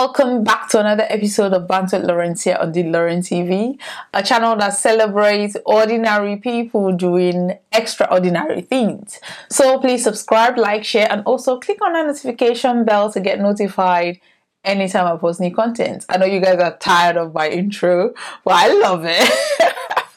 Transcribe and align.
welcome 0.00 0.42
back 0.42 0.66
to 0.66 0.80
another 0.80 1.04
episode 1.10 1.52
of 1.52 1.68
Banter 1.68 1.98
with 1.98 2.08
Lawrencia 2.08 2.58
on 2.58 2.72
the 2.72 2.84
Lauren 2.84 3.20
TV, 3.20 3.78
a 4.14 4.22
channel 4.22 4.56
that 4.56 4.70
celebrates 4.70 5.58
ordinary 5.66 6.36
people 6.36 6.90
doing 6.92 7.58
extraordinary 7.70 8.62
things. 8.62 9.20
So 9.50 9.78
please 9.78 10.02
subscribe, 10.02 10.56
like, 10.56 10.84
share, 10.84 11.06
and 11.12 11.22
also 11.26 11.60
click 11.60 11.82
on 11.82 11.92
the 11.92 12.02
notification 12.04 12.86
bell 12.86 13.12
to 13.12 13.20
get 13.20 13.40
notified 13.40 14.20
anytime 14.64 15.06
I 15.06 15.18
post 15.18 15.38
new 15.38 15.54
content. 15.54 16.06
I 16.08 16.16
know 16.16 16.24
you 16.24 16.40
guys 16.40 16.58
are 16.60 16.78
tired 16.78 17.18
of 17.18 17.34
my 17.34 17.50
intro, 17.50 18.14
but 18.42 18.54
I 18.54 18.72
love 18.72 19.02
it. 19.04 19.30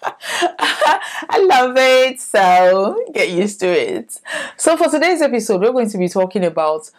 I 1.30 1.46
love 1.46 1.76
it, 1.76 2.22
so 2.22 3.06
get 3.14 3.32
used 3.32 3.60
to 3.60 3.68
it. 3.68 4.18
So, 4.56 4.78
for 4.78 4.88
today's 4.88 5.22
episode, 5.22 5.60
we're 5.60 5.74
going 5.74 5.90
to 5.90 5.98
be 5.98 6.08
talking 6.08 6.46
about 6.46 6.90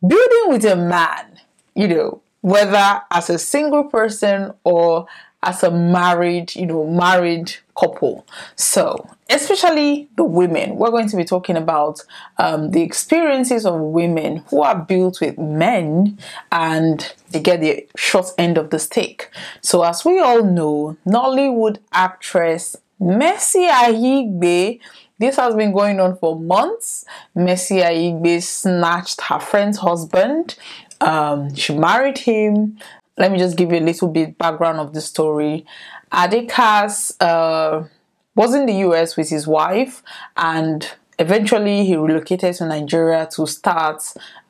building 0.00 0.44
with 0.48 0.64
a 0.64 0.76
man 0.76 1.40
you 1.74 1.88
know, 1.88 2.20
whether 2.40 3.02
as 3.10 3.30
a 3.30 3.38
single 3.38 3.84
person 3.84 4.52
or 4.64 5.06
as 5.42 5.62
a 5.62 5.70
married, 5.70 6.54
you 6.54 6.66
know, 6.66 6.86
married 6.86 7.54
couple. 7.78 8.26
So, 8.56 9.08
especially 9.28 10.08
the 10.16 10.24
women, 10.24 10.76
we're 10.76 10.90
going 10.90 11.08
to 11.08 11.16
be 11.16 11.24
talking 11.24 11.56
about 11.56 12.00
um, 12.38 12.70
the 12.70 12.82
experiences 12.82 13.66
of 13.66 13.78
women 13.78 14.38
who 14.48 14.62
are 14.62 14.78
built 14.78 15.20
with 15.20 15.38
men 15.38 16.18
and 16.50 17.12
they 17.30 17.40
get 17.40 17.60
the 17.60 17.86
short 17.96 18.30
end 18.38 18.58
of 18.58 18.70
the 18.70 18.78
stick. 18.78 19.30
So, 19.60 19.82
as 19.82 20.04
we 20.04 20.18
all 20.18 20.44
know, 20.44 20.96
Nollywood 21.06 21.78
actress 21.92 22.76
Mercy 23.00 23.66
Aigbe 23.66 24.80
this 25.18 25.36
has 25.36 25.54
been 25.54 25.72
going 25.72 26.00
on 26.00 26.16
for 26.18 26.38
months. 26.38 27.04
Mercy 27.36 27.76
Aigbe 27.76 28.42
snatched 28.42 29.20
her 29.22 29.38
friend's 29.38 29.78
husband 29.78 30.56
um, 31.00 31.54
she 31.54 31.74
married 31.74 32.18
him. 32.18 32.78
Let 33.16 33.30
me 33.30 33.38
just 33.38 33.56
give 33.56 33.72
you 33.72 33.78
a 33.78 33.80
little 33.80 34.08
bit 34.08 34.38
background 34.38 34.78
of 34.80 34.92
the 34.92 35.00
story. 35.00 35.64
Adekas 36.12 37.14
uh, 37.20 37.86
was 38.34 38.54
in 38.54 38.66
the 38.66 38.74
US 38.88 39.16
with 39.16 39.30
his 39.30 39.46
wife, 39.46 40.02
and 40.36 40.90
eventually 41.18 41.84
he 41.84 41.96
relocated 41.96 42.54
to 42.56 42.66
Nigeria 42.66 43.28
to 43.36 43.46
start 43.46 44.02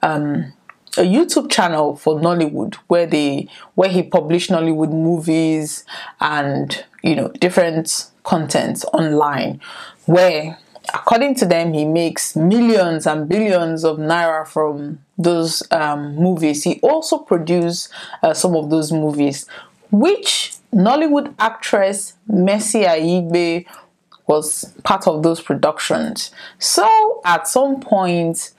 um, 0.03 0.53
a 0.97 1.03
YouTube 1.03 1.51
channel 1.51 1.97
for 1.97 2.17
Nollywood, 2.21 2.77
where 2.87 3.07
they 3.07 3.49
where 3.75 3.91
he 3.91 4.03
published 4.03 4.51
Nollywood 4.51 4.91
movies 4.93 5.85
and 6.21 6.85
you 7.03 7.17
know 7.17 7.29
different 7.29 8.11
content 8.23 8.85
online, 8.93 9.61
where 10.07 10.59
according 10.93 11.35
to 11.37 11.47
them, 11.47 11.73
he 11.73 11.85
makes 11.85 12.37
millions 12.37 13.07
and 13.07 13.29
billions 13.29 13.85
of 13.85 13.99
naira 13.99 14.47
from 14.47 14.99
those 15.17 15.63
um, 15.71 16.17
movies. 16.17 16.65
He 16.65 16.81
also 16.81 17.19
produced 17.19 17.91
uh, 18.23 18.35
some 18.35 18.55
of 18.57 18.71
those 18.71 18.93
movies, 18.93 19.47
which 19.91 20.55
Nollywood 20.73 21.35
actress 21.39 22.15
Mercy 22.27 22.83
Aigbe 22.83 23.67
was 24.27 24.75
part 24.83 25.07
of 25.07 25.23
those 25.23 25.41
productions. 25.41 26.31
So 26.59 27.21
at 27.25 27.47
some 27.47 27.81
point, 27.81 28.53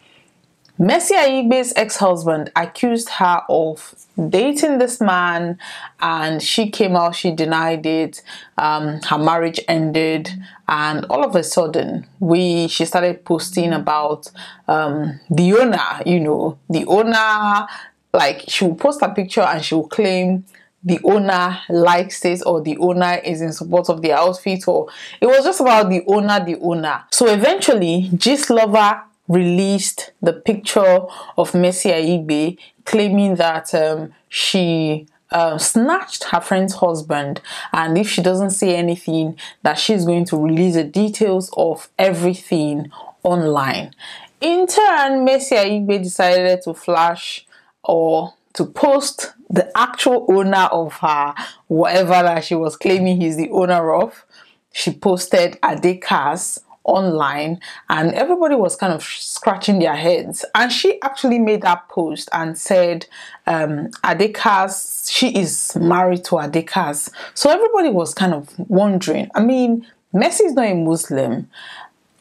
Mercy 0.78 1.16
Aigbe's 1.16 1.72
ex-husband 1.78 2.52
accused 2.54 3.08
her 3.10 3.44
of 3.48 3.96
dating 4.30 4.78
this 4.78 5.00
man 5.00 5.58
and 6.02 6.42
she 6.44 6.70
came 6.70 6.98
out, 6.98 7.16
she 7.16 7.32
denied 7.32 7.86
it. 7.86 8.22
Um, 8.58 9.00
her 9.04 9.18
marriage 9.18 9.62
ended 9.70 10.32
and 10.68 11.06
all 11.06 11.24
of 11.24 11.34
a 11.36 11.44
sudden 11.44 12.06
we 12.20 12.68
she 12.68 12.84
started 12.84 13.24
posting 13.24 13.72
about 13.72 14.30
um, 14.68 15.20
the 15.30 15.54
owner, 15.54 16.02
you 16.06 16.20
know, 16.20 16.60
the 16.70 16.86
owner 16.88 17.68
like 18.14 18.44
she 18.48 18.66
will 18.66 18.76
post 18.76 19.02
a 19.02 19.14
picture 19.14 19.42
and 19.42 19.64
she 19.64 19.76
will 19.76 19.88
claim 19.88 20.44
the 20.84 21.00
owner 21.06 21.58
likes 21.70 22.20
this 22.20 22.42
or 22.44 22.62
the 22.62 22.78
owner 22.78 23.20
is 23.24 23.42
in 23.42 23.54
support 23.54 23.90
of 23.90 24.02
the 24.02 24.12
outfit 24.12 24.68
or 24.68 24.90
it 25.22 25.26
was 25.26 25.44
just 25.44 25.60
about 25.62 25.90
the 25.90 26.04
owner 26.08 26.44
the 26.46 26.58
owner 26.62 27.04
so 27.12 27.28
eventually 27.28 28.10
Gistlover 28.14 29.02
released 29.28 30.12
the 30.22 30.34
picture 30.34 31.02
of 31.38 31.54
Mercy 31.54 31.90
Aigbe 31.90 32.58
claiming 32.86 33.36
that 33.36 33.74
um, 33.74 34.14
she 34.30 35.08
uh, 35.32 35.58
snatched 35.58 36.26
her 36.26 36.40
friend's 36.40 36.76
husband 36.76 37.42
and 37.74 37.98
if 37.98 38.08
she 38.10 38.22
doesn't 38.22 38.52
say 38.52 38.76
anything 38.76 39.38
that 39.64 39.80
she's 39.80 40.06
going 40.06 40.26
to 40.26 40.38
release 40.38 40.76
the 40.76 40.84
details 40.84 41.50
of 41.58 41.90
everything 41.98 42.92
online. 43.24 43.94
In 44.42 44.68
turn, 44.68 45.26
Mercy 45.26 45.56
Aigbe 45.56 46.04
decided 46.04 46.62
to 46.64 46.74
flash 46.74 47.46
or 47.84 48.34
to 48.54 48.66
post 48.66 49.34
the 49.50 49.70
actual 49.78 50.26
owner 50.30 50.70
of 50.72 50.94
her 50.94 51.34
whatever 51.68 52.14
that 52.14 52.44
she 52.44 52.56
was 52.56 52.78
claiming 52.78 53.20
he's 53.20 53.38
the 53.38 53.50
owner 53.50 53.94
of. 53.94 54.26
She 54.72 54.94
posted 54.94 55.54
Adekas 55.62 56.60
online 56.86 57.60
and 57.90 58.14
everybody 58.14 58.56
was 58.56 58.76
kind 58.76 58.94
of 58.94 59.04
scratching 59.04 59.80
their 59.80 59.96
heads. 59.96 60.46
And 60.56 60.72
she 60.72 61.02
actually 61.02 61.40
made 61.40 61.62
that 61.64 61.90
post 61.90 62.30
and 62.32 62.58
said 62.58 63.06
um 63.48 63.90
adekas 64.04 65.12
she 65.12 65.38
is 65.38 65.76
married 65.76 66.24
to 66.26 66.36
adekas. 66.36 67.12
So 67.34 67.50
everybody 67.50 67.90
was 67.90 68.14
kind 68.14 68.34
of 68.34 68.50
wondering. 68.58 69.30
I 69.36 69.42
mean 69.44 69.86
Mercy 70.14 70.46
is 70.46 70.54
not 70.54 70.66
a 70.68 70.74
muslim 70.74 71.50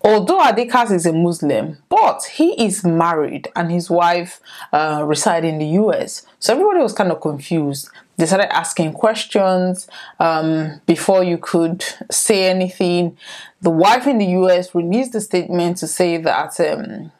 although 0.04 0.40
Adekas 0.40 0.92
is 0.92 1.06
a 1.06 1.12
Muslim, 1.12 1.78
but 1.88 2.24
he 2.24 2.52
is 2.62 2.84
married 2.84 3.48
and 3.56 3.70
his 3.72 3.88
wife 3.90 4.40
uh, 4.72 5.02
reside 5.04 5.44
in 5.44 5.58
the 5.58 5.66
US. 5.82 6.26
So 6.38 6.52
everybody 6.52 6.80
was 6.80 6.92
kind 6.92 7.10
of 7.10 7.20
confused. 7.20 7.88
They 8.16 8.26
started 8.26 8.54
asking 8.54 8.92
questions 8.92 9.88
um, 10.20 10.80
before 10.86 11.24
you 11.24 11.38
could 11.38 11.84
say 12.10 12.48
anything. 12.48 13.16
The 13.62 13.70
wife 13.70 14.06
in 14.06 14.18
the 14.18 14.26
US 14.42 14.74
released 14.74 15.14
a 15.14 15.20
statement 15.20 15.78
to 15.78 15.88
say 15.88 16.18
that 16.18 16.60
um, 16.60 17.10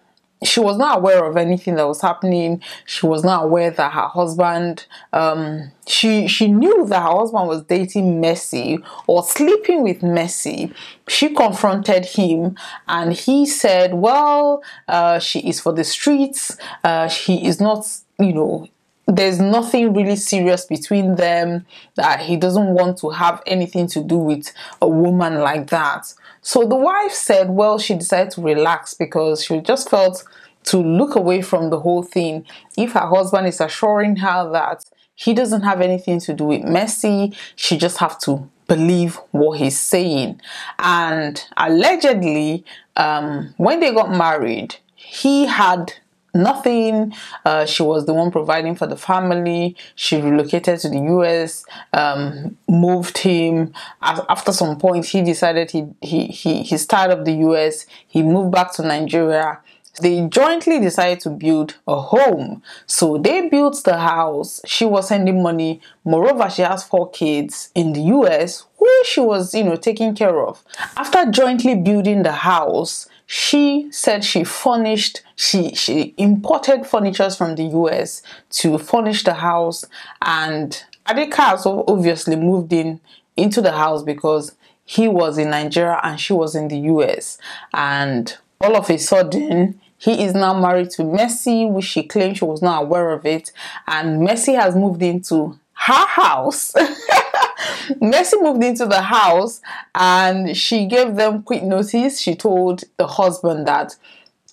she 0.42 0.60
was 0.60 0.76
not 0.76 0.98
aware 0.98 1.24
of 1.24 1.36
anything 1.36 1.76
that 1.76 1.86
was 1.88 2.02
happening. 2.02 2.62
She 2.84 3.06
was 3.06 3.24
not 3.24 3.44
aware 3.44 3.70
that 3.70 3.92
her 3.92 4.08
husband, 4.08 4.86
um, 5.12 5.70
she 5.86 6.28
she 6.28 6.48
knew 6.48 6.86
that 6.86 7.00
her 7.00 7.08
husband 7.18 7.48
was 7.48 7.62
dating 7.62 8.20
Mercy 8.20 8.78
or 9.06 9.22
sleeping 9.22 9.82
with 9.82 10.02
Mercy. 10.02 10.72
She 11.08 11.30
confronted 11.34 12.04
him, 12.04 12.56
and 12.88 13.12
he 13.12 13.46
said, 13.46 13.94
"Well, 13.94 14.62
uh, 14.88 15.18
she 15.18 15.40
is 15.40 15.60
for 15.60 15.72
the 15.72 15.84
streets. 15.84 16.56
Uh, 16.82 17.08
he 17.08 17.46
is 17.46 17.60
not, 17.60 17.86
you 18.18 18.32
know." 18.32 18.68
There's 19.06 19.38
nothing 19.38 19.92
really 19.92 20.16
serious 20.16 20.64
between 20.64 21.16
them, 21.16 21.66
that 21.96 22.20
he 22.20 22.36
doesn't 22.36 22.68
want 22.68 22.98
to 22.98 23.10
have 23.10 23.42
anything 23.46 23.86
to 23.88 24.02
do 24.02 24.16
with 24.16 24.52
a 24.80 24.88
woman 24.88 25.40
like 25.40 25.68
that. 25.68 26.12
So 26.40 26.66
the 26.66 26.76
wife 26.76 27.12
said, 27.12 27.50
well, 27.50 27.78
she 27.78 27.94
decided 27.94 28.30
to 28.32 28.42
relax 28.42 28.94
because 28.94 29.44
she 29.44 29.60
just 29.60 29.90
felt 29.90 30.24
to 30.64 30.78
look 30.78 31.14
away 31.16 31.42
from 31.42 31.70
the 31.70 31.80
whole 31.80 32.02
thing. 32.02 32.46
If 32.76 32.92
her 32.92 33.06
husband 33.06 33.46
is 33.46 33.60
assuring 33.60 34.16
her 34.16 34.50
that 34.52 34.84
he 35.14 35.34
doesn't 35.34 35.62
have 35.62 35.80
anything 35.80 36.20
to 36.20 36.34
do 36.34 36.44
with 36.44 36.64
Mercy, 36.64 37.34
she 37.56 37.76
just 37.76 37.98
have 37.98 38.18
to 38.20 38.48
believe 38.66 39.16
what 39.30 39.58
he's 39.58 39.78
saying. 39.78 40.40
And 40.78 41.44
allegedly, 41.56 42.64
um, 42.96 43.54
when 43.58 43.80
they 43.80 43.92
got 43.92 44.10
married, 44.10 44.76
he 44.94 45.46
had 45.46 45.92
nothing. 46.34 47.14
Uh, 47.44 47.64
she 47.64 47.82
was 47.82 48.06
the 48.06 48.14
one 48.14 48.30
providing 48.30 48.74
for 48.74 48.86
the 48.86 48.96
family. 48.96 49.76
She 49.94 50.20
relocated 50.20 50.80
to 50.80 50.88
the 50.88 50.98
US, 50.98 51.64
um, 51.92 52.56
moved 52.68 53.18
him. 53.18 53.72
After 54.02 54.52
some 54.52 54.78
point, 54.78 55.06
he 55.06 55.22
decided 55.22 55.70
he, 55.70 55.86
he, 56.00 56.26
he, 56.26 56.62
he's 56.62 56.86
tired 56.86 57.10
of 57.12 57.24
the 57.24 57.32
US. 57.48 57.86
He 58.06 58.22
moved 58.22 58.52
back 58.52 58.72
to 58.74 58.82
Nigeria. 58.82 59.60
They 60.00 60.26
jointly 60.26 60.80
decided 60.80 61.20
to 61.20 61.30
build 61.30 61.76
a 61.86 62.00
home. 62.00 62.62
So 62.86 63.16
they 63.16 63.48
built 63.48 63.82
the 63.84 63.98
house. 63.98 64.60
She 64.66 64.84
was 64.84 65.08
sending 65.08 65.40
money. 65.42 65.80
Moreover, 66.04 66.50
she 66.50 66.62
has 66.62 66.82
four 66.82 67.10
kids 67.10 67.70
in 67.76 67.92
the 67.92 68.00
US 68.00 68.64
who 68.78 68.88
she 69.04 69.20
was, 69.20 69.54
you 69.54 69.62
know, 69.62 69.76
taking 69.76 70.14
care 70.14 70.40
of. 70.44 70.64
After 70.96 71.30
jointly 71.30 71.76
building 71.76 72.22
the 72.24 72.32
house, 72.32 73.08
she 73.26 73.88
said 73.90 74.24
she 74.24 74.44
furnished 74.44 75.22
she 75.36 75.74
she 75.74 76.14
imported 76.16 76.86
furnitures 76.86 77.36
from 77.36 77.54
the 77.56 77.64
US 77.64 78.22
to 78.50 78.78
furnish 78.78 79.24
the 79.24 79.34
house 79.34 79.84
and 80.22 80.84
Adeka 81.06 81.84
obviously 81.88 82.36
moved 82.36 82.72
in 82.72 83.00
into 83.36 83.60
the 83.60 83.72
house 83.72 84.02
because 84.02 84.54
he 84.84 85.08
was 85.08 85.38
in 85.38 85.50
Nigeria 85.50 86.00
and 86.02 86.20
she 86.20 86.32
was 86.32 86.54
in 86.54 86.68
the 86.68 86.78
US 86.78 87.38
and 87.72 88.36
all 88.60 88.76
of 88.76 88.90
a 88.90 88.98
sudden 88.98 89.80
he 90.04 90.22
is 90.22 90.34
now 90.34 90.58
married 90.58 90.90
to 90.90 91.04
Mercy 91.04 91.64
which 91.64 91.86
she 91.86 92.02
claimed 92.02 92.36
she 92.36 92.44
was 92.44 92.60
not 92.60 92.82
aware 92.82 93.12
of 93.12 93.24
it. 93.24 93.52
And 93.86 94.20
Mercy 94.20 94.52
has 94.52 94.76
moved 94.76 95.02
into 95.02 95.58
her 95.72 96.06
house 96.06 96.74
Mercy 98.00 98.36
moved 98.40 98.62
into 98.62 98.86
the 98.86 99.02
house 99.02 99.60
and 99.94 100.56
she 100.56 100.86
gave 100.86 101.16
them 101.16 101.42
quick 101.42 101.62
notice. 101.62 102.20
She 102.20 102.34
told 102.34 102.84
the 102.96 103.06
husband 103.06 103.66
that 103.66 103.96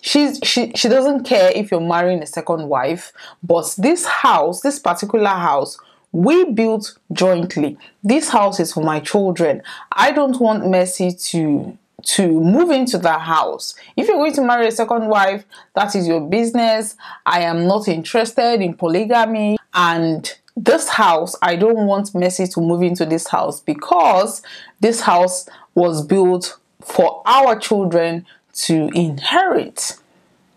she's 0.00 0.38
she 0.42 0.72
she 0.74 0.88
doesn't 0.88 1.24
care 1.24 1.52
if 1.54 1.70
you're 1.70 1.80
marrying 1.80 2.22
a 2.22 2.26
second 2.26 2.68
wife 2.68 3.12
but 3.42 3.72
this 3.78 4.04
house 4.04 4.60
this 4.60 4.80
particular 4.80 5.28
house 5.30 5.78
we 6.12 6.44
built 6.44 6.98
jointly. 7.12 7.78
This 8.04 8.28
house 8.28 8.60
is 8.60 8.72
for 8.74 8.84
my 8.84 9.00
children. 9.00 9.62
I 9.92 10.12
don't 10.12 10.38
want 10.38 10.68
mercy 10.68 11.12
to 11.12 11.78
to 12.04 12.26
move 12.28 12.70
into 12.70 12.98
that 12.98 13.20
house. 13.20 13.74
If 13.96 14.08
you're 14.08 14.16
going 14.16 14.32
to 14.34 14.42
marry 14.42 14.66
a 14.66 14.72
second 14.72 15.06
wife 15.08 15.44
that 15.74 15.94
is 15.94 16.06
your 16.06 16.20
business. 16.20 16.96
I 17.24 17.42
am 17.42 17.66
not 17.66 17.88
interested 17.88 18.60
in 18.60 18.74
polygamy. 18.74 19.56
And 19.72 20.30
this 20.56 20.88
house 20.88 21.34
i 21.42 21.56
don't 21.56 21.86
want 21.86 22.14
mercy 22.14 22.46
to 22.46 22.60
move 22.60 22.82
into 22.82 23.06
this 23.06 23.28
house 23.28 23.60
because 23.60 24.42
this 24.80 25.00
house 25.00 25.48
was 25.74 26.04
built 26.04 26.58
for 26.84 27.22
our 27.26 27.58
children 27.58 28.26
to 28.52 28.90
inherit. 28.94 29.96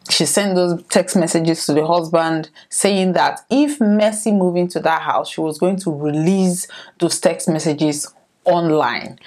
She 0.10 0.26
sent 0.26 0.56
those 0.56 0.84
text 0.88 1.16
messages 1.16 1.66
to 1.66 1.74
the 1.74 1.86
husband 1.88 2.50
saying 2.70 3.14
that 3.14 3.42
if 3.50 3.82
Mercy 3.82 4.32
moved 4.32 4.58
into 4.58 4.80
that 4.82 5.02
house, 5.02 5.30
she 5.30 5.42
was 5.42 5.58
going 5.58 5.78
to 5.78 5.92
release 5.92 6.68
those 7.00 7.20
text 7.20 7.50
messages 7.50 8.14
online. 8.44 9.20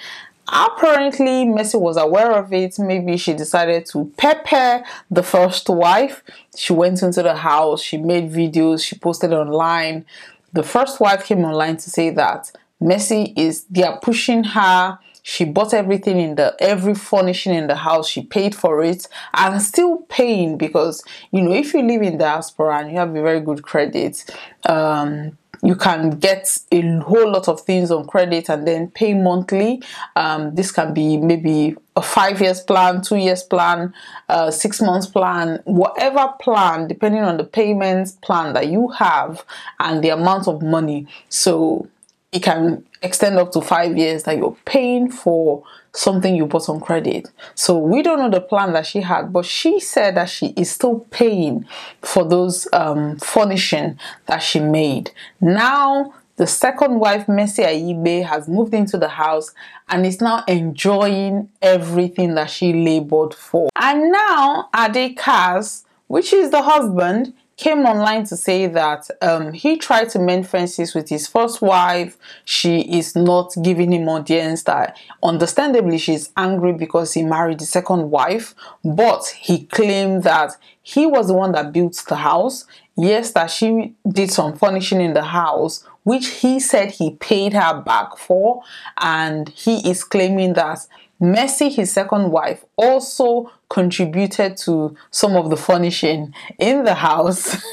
Apparently, 0.47 1.45
Mercy 1.45 1.77
was 1.77 1.97
aware 1.97 2.31
of 2.31 2.53
it. 2.53 2.79
Maybe 2.79 3.17
she 3.17 3.33
decided 3.33 3.85
to 3.87 4.11
pepper 4.17 4.83
the 5.11 5.21
first 5.21 5.69
wife. 5.69 6.23
She 6.55 6.73
went 6.73 7.03
into 7.03 7.21
the 7.21 7.35
house, 7.35 7.81
she 7.81 7.97
made 7.97 8.31
videos, 8.31 8.83
she 8.83 8.97
posted 8.97 9.33
online. 9.33 10.05
The 10.53 10.63
first 10.63 10.99
wife 10.99 11.25
came 11.25 11.43
online 11.45 11.77
to 11.77 11.89
say 11.89 12.09
that 12.11 12.51
Mercy 12.79 13.33
is, 13.35 13.65
they 13.65 13.83
are 13.83 13.99
pushing 13.99 14.43
her. 14.43 14.99
She 15.21 15.45
bought 15.45 15.73
everything 15.73 16.19
in 16.19 16.35
the 16.35 16.55
every 16.59 16.95
furnishing 16.95 17.53
in 17.53 17.67
the 17.67 17.75
house. 17.75 18.07
She 18.07 18.23
paid 18.23 18.55
for 18.55 18.81
it 18.81 19.05
and 19.33 19.61
still 19.61 19.97
paying 20.09 20.57
because 20.57 21.03
you 21.31 21.41
know 21.41 21.53
if 21.53 21.73
you 21.73 21.83
live 21.83 22.01
in 22.01 22.17
diaspora 22.17 22.79
and 22.79 22.91
you 22.91 22.97
have 22.97 23.09
a 23.09 23.21
very 23.21 23.41
good 23.41 23.61
credit 23.61 24.25
um, 24.67 25.37
you 25.61 25.75
can 25.75 26.11
get 26.11 26.57
a 26.71 26.81
whole 26.99 27.31
lot 27.31 27.47
of 27.47 27.61
things 27.61 27.91
on 27.91 28.05
credit 28.05 28.49
and 28.49 28.67
then 28.67 28.89
pay 28.91 29.13
monthly. 29.13 29.81
Um, 30.15 30.55
this 30.55 30.71
can 30.71 30.93
be 30.93 31.17
maybe 31.17 31.75
a 31.95 32.01
five 32.01 32.41
years 32.41 32.61
plan, 32.61 33.01
two 33.01 33.17
years 33.17 33.43
plan, 33.43 33.93
uh, 34.29 34.51
six 34.51 34.81
months 34.81 35.07
plan, 35.07 35.61
whatever 35.65 36.33
plan, 36.39 36.87
depending 36.87 37.23
on 37.23 37.37
the 37.37 37.43
payments 37.43 38.13
plan 38.23 38.53
that 38.53 38.67
you 38.67 38.87
have 38.89 39.43
and 39.79 40.03
the 40.03 40.09
amount 40.09 40.47
of 40.47 40.61
money. 40.61 41.07
So 41.27 41.87
it 42.31 42.43
can 42.43 42.85
extend 43.01 43.37
up 43.37 43.51
to 43.53 43.61
five 43.61 43.97
years 43.97 44.23
that 44.23 44.37
you're 44.37 44.57
paying 44.65 45.11
for 45.11 45.63
something 45.93 46.35
you 46.35 46.45
bought 46.45 46.69
on 46.69 46.79
credit. 46.79 47.29
So 47.55 47.77
we 47.77 48.01
don't 48.01 48.19
know 48.19 48.29
the 48.29 48.41
plan 48.41 48.73
that 48.73 48.85
she 48.85 49.01
had, 49.01 49.33
but 49.33 49.45
she 49.45 49.79
said 49.79 50.15
that 50.15 50.29
she 50.29 50.47
is 50.55 50.71
still 50.71 50.99
paying 51.11 51.65
for 52.01 52.23
those 52.23 52.67
um, 52.73 53.17
furnishing 53.17 53.99
that 54.27 54.39
she 54.39 54.59
made. 54.59 55.11
Now 55.41 56.13
the 56.39 56.47
second 56.47 56.99
wife, 56.99 57.27
Mercy 57.27 57.63
Aigbe, 57.63 58.25
has 58.25 58.47
moved 58.47 58.73
into 58.73 58.97
the 58.97 59.09
house 59.09 59.53
and 59.89 60.05
is 60.05 60.21
now 60.21 60.45
enjoying 60.47 61.49
everything 61.61 62.35
that 62.35 62.49
she 62.49 62.71
labored 62.71 63.33
for. 63.33 63.69
And 63.75 64.09
now 64.09 64.69
Ade 64.73 65.17
Kass, 65.17 65.83
which 66.07 66.31
is 66.31 66.51
the 66.51 66.61
husband, 66.61 67.33
came 67.59 67.85
online 67.85 68.23
to 68.23 68.37
say 68.37 68.67
that 68.67 69.09
um, 69.21 69.51
he 69.51 69.75
tried 69.75 70.07
to 70.07 70.17
mend 70.17 70.47
fences 70.47 70.95
with 70.95 71.09
his 71.09 71.27
first 71.27 71.61
wife. 71.61 72.17
She 72.45 72.79
is 72.97 73.17
not 73.17 73.53
giving 73.61 73.91
him 73.91 74.07
audience. 74.07 74.63
That 74.63 74.97
understandably, 75.21 75.97
she's 75.97 76.31
angry 76.37 76.71
because 76.71 77.13
he 77.13 77.21
married 77.21 77.59
the 77.59 77.65
second 77.65 78.11
wife, 78.11 78.55
but 78.85 79.25
he 79.37 79.65
claimed 79.65 80.23
that 80.23 80.53
he 80.81 81.05
was 81.05 81.27
the 81.27 81.33
one 81.33 81.51
that 81.51 81.73
built 81.73 82.01
the 82.07 82.15
house. 82.15 82.65
Yes, 82.95 83.33
that 83.33 83.51
she 83.51 83.93
did 84.07 84.31
some 84.31 84.55
furnishing 84.55 85.01
in 85.01 85.13
the 85.13 85.23
house, 85.23 85.85
which 86.03 86.27
he 86.27 86.61
said 86.61 86.91
he 86.91 87.11
paid 87.11 87.51
her 87.51 87.81
back 87.81 88.17
for, 88.17 88.63
and 88.99 89.49
he 89.49 89.89
is 89.89 90.05
claiming 90.05 90.53
that 90.53 90.79
Mercy, 91.19 91.67
his 91.67 91.91
second 91.91 92.31
wife, 92.31 92.63
also 92.77 93.51
contributed 93.69 94.57
to 94.57 94.95
some 95.11 95.35
of 95.35 95.49
the 95.49 95.57
furnishing 95.57 96.33
in 96.57 96.83
the 96.83 96.95
house. 96.95 97.55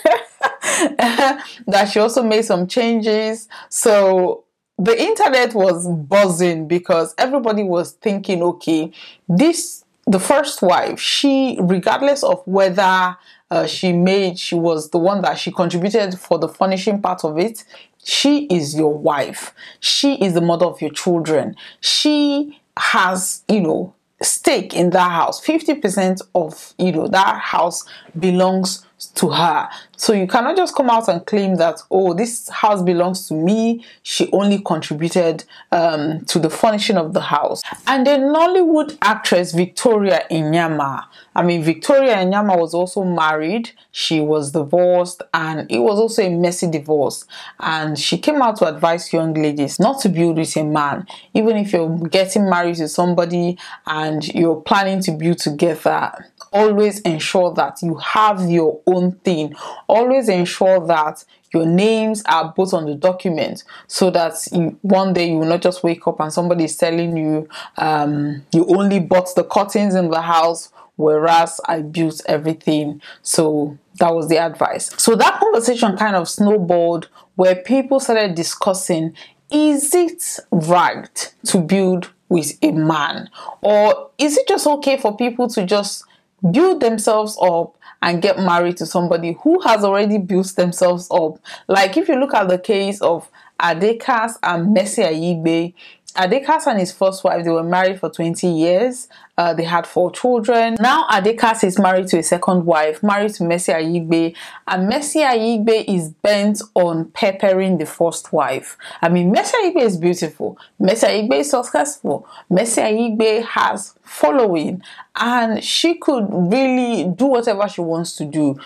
that 1.66 1.88
she 1.90 1.98
also 1.98 2.22
made 2.22 2.44
some 2.44 2.66
changes. 2.66 3.48
So 3.68 4.44
the 4.78 5.00
internet 5.00 5.54
was 5.54 5.86
buzzing 5.88 6.68
because 6.68 7.14
everybody 7.18 7.62
was 7.62 7.92
thinking, 7.92 8.42
okay, 8.42 8.92
this 9.28 9.84
the 10.08 10.20
first 10.20 10.62
wife, 10.62 11.00
she 11.00 11.58
regardless 11.60 12.22
of 12.22 12.40
whether 12.46 13.16
uh, 13.50 13.66
she 13.66 13.92
made, 13.92 14.38
she 14.38 14.54
was 14.54 14.90
the 14.90 14.98
one 14.98 15.22
that 15.22 15.38
she 15.38 15.50
contributed 15.50 16.18
for 16.18 16.38
the 16.38 16.48
furnishing 16.48 17.00
part 17.02 17.24
of 17.24 17.38
it. 17.38 17.64
She 18.04 18.44
is 18.46 18.76
your 18.76 18.96
wife. 18.96 19.52
She 19.80 20.14
is 20.22 20.34
the 20.34 20.40
mother 20.40 20.66
of 20.66 20.80
your 20.80 20.90
children. 20.90 21.56
She 21.80 22.60
has, 22.76 23.42
you 23.48 23.60
know, 23.60 23.94
stake 24.22 24.74
in 24.74 24.90
that 24.90 25.10
house. 25.10 25.44
50% 25.44 26.22
of 26.34 26.74
you 26.78 26.92
know 26.92 27.06
that 27.08 27.40
house 27.40 27.84
belongs 28.18 28.85
to 28.98 29.28
her. 29.28 29.68
So 29.96 30.12
you 30.12 30.26
cannot 30.26 30.56
just 30.56 30.74
come 30.74 30.88
out 30.88 31.08
and 31.08 31.24
claim 31.26 31.56
that 31.56 31.80
oh 31.90 32.14
this 32.14 32.48
house 32.48 32.82
belongs 32.82 33.28
to 33.28 33.34
me. 33.34 33.84
She 34.02 34.30
only 34.32 34.60
contributed 34.60 35.44
um, 35.72 36.24
to 36.26 36.38
the 36.38 36.48
furnishing 36.50 36.96
of 36.96 37.12
the 37.12 37.20
house. 37.20 37.62
And 37.86 38.06
then 38.06 38.20
nollywood 38.22 38.96
actress 39.02 39.52
victoria 39.52 40.22
inyama 40.30 41.04
i 41.34 41.42
mean 41.42 41.62
victoria 41.62 42.16
inyama 42.16 42.58
was 42.58 42.74
also 42.74 43.04
married. 43.04 43.70
She 43.92 44.20
was 44.20 44.52
divorced 44.52 45.22
and 45.32 45.70
it 45.70 45.78
was 45.78 45.98
also 45.98 46.22
a 46.22 46.30
messy 46.30 46.70
divorce. 46.70 47.24
And 47.60 47.98
she 47.98 48.18
came 48.18 48.42
out 48.42 48.56
to 48.56 48.66
advise 48.66 49.12
young 49.12 49.34
ladies 49.34 49.78
not 49.78 50.00
to 50.00 50.08
build 50.08 50.36
with 50.38 50.56
a 50.56 50.64
man 50.64 51.06
even 51.34 51.56
if 51.56 51.72
you're 51.72 51.98
getting 52.08 52.48
married 52.48 52.76
to 52.76 52.88
somebody 52.88 53.58
and 53.86 54.26
you're 54.34 54.60
planning 54.60 55.00
to 55.02 55.12
build 55.12 55.38
together 55.38 56.12
always 56.56 57.00
ensure 57.00 57.52
that 57.54 57.82
you 57.82 57.96
have 57.96 58.48
your 58.48 58.80
own 58.86 59.12
thing. 59.16 59.54
Always 59.88 60.28
ensure 60.28 60.84
that 60.86 61.24
your 61.52 61.66
names 61.66 62.22
are 62.26 62.52
both 62.56 62.72
on 62.72 62.86
the 62.86 62.94
document 62.94 63.64
so 63.86 64.10
that 64.10 64.34
one 64.82 65.12
day 65.12 65.30
you 65.30 65.38
will 65.38 65.46
not 65.48 65.62
just 65.62 65.82
wake 65.82 66.06
up 66.06 66.18
and 66.20 66.32
somebody 66.32 66.64
is 66.64 66.76
telling 66.76 67.16
you 67.16 67.48
um, 67.76 68.44
you 68.52 68.66
only 68.66 69.00
bought 69.00 69.28
the 69.36 69.44
curtains 69.44 69.94
in 69.94 70.10
the 70.10 70.22
house 70.22 70.70
whereas 70.96 71.60
I 71.66 71.82
built 71.82 72.22
everything. 72.26 73.02
So 73.22 73.78
that 73.98 74.14
was 74.14 74.28
the 74.28 74.38
advice. 74.38 74.90
So 74.96 75.14
that 75.14 75.38
conversation 75.38 75.96
kind 75.96 76.16
of 76.16 76.28
snowballed 76.28 77.08
where 77.34 77.54
people 77.54 78.00
started 78.00 78.34
discussing 78.34 79.14
is 79.50 79.94
it 79.94 80.40
right 80.50 81.34
to 81.46 81.58
build 81.58 82.10
with 82.28 82.58
a 82.62 82.72
man 82.72 83.30
or 83.60 84.10
is 84.18 84.36
it 84.36 84.48
just 84.48 84.66
okay 84.66 84.96
for 84.96 85.16
people 85.16 85.48
to 85.48 85.64
just 85.64 86.04
build 86.50 86.80
themselves 86.80 87.38
up 87.40 87.76
and 88.02 88.22
get 88.22 88.38
married 88.38 88.76
to 88.78 88.86
somebody 88.86 89.36
who 89.42 89.60
has 89.60 89.84
already 89.84 90.18
built 90.18 90.54
themselves 90.56 91.08
up. 91.10 91.38
Like 91.66 91.96
if 91.96 92.08
you 92.08 92.16
look 92.16 92.34
at 92.34 92.48
the 92.48 92.58
case 92.58 93.00
of 93.00 93.30
Ade 93.62 94.00
Kass 94.00 94.38
and 94.42 94.74
Mercy 94.74 95.02
Aigbe, 95.02 95.74
Ade 96.18 96.44
Kass 96.44 96.66
and 96.66 96.78
his 96.78 96.92
first 96.92 97.22
wife, 97.24 97.44
they 97.44 97.50
were 97.50 97.62
married 97.62 98.00
for 98.00 98.10
20 98.10 98.46
years. 98.46 99.08
Uh, 99.38 99.52
they 99.52 99.64
had 99.64 99.86
four 99.86 100.10
children. 100.10 100.76
Now 100.80 101.06
Adekas 101.08 101.62
is 101.62 101.78
married 101.78 102.08
to 102.08 102.18
a 102.18 102.22
second 102.22 102.64
wife, 102.64 103.02
married 103.02 103.34
to 103.34 103.44
Mercy 103.44 103.72
Aigbe, 103.72 104.34
and 104.66 104.88
Mercy 104.88 105.20
Aigbe 105.20 105.84
is 105.86 106.10
bent 106.10 106.62
on 106.74 107.06
peppering 107.10 107.76
the 107.76 107.84
first 107.84 108.32
wife. 108.32 108.78
I 109.02 109.10
mean, 109.10 109.32
Mercy 109.32 109.56
Aigbe 109.64 109.82
is 109.82 109.98
beautiful. 109.98 110.58
Mercy 110.78 111.06
Aigbe 111.06 111.40
is 111.40 111.50
successful. 111.50 112.26
Mercy 112.48 112.80
Aigbe 112.80 113.44
has 113.44 113.94
following, 114.02 114.82
and 115.16 115.62
she 115.62 115.94
could 115.96 116.26
really 116.30 117.04
do 117.04 117.26
whatever 117.26 117.68
she 117.68 117.82
wants 117.82 118.16
to 118.16 118.24
do. 118.24 118.58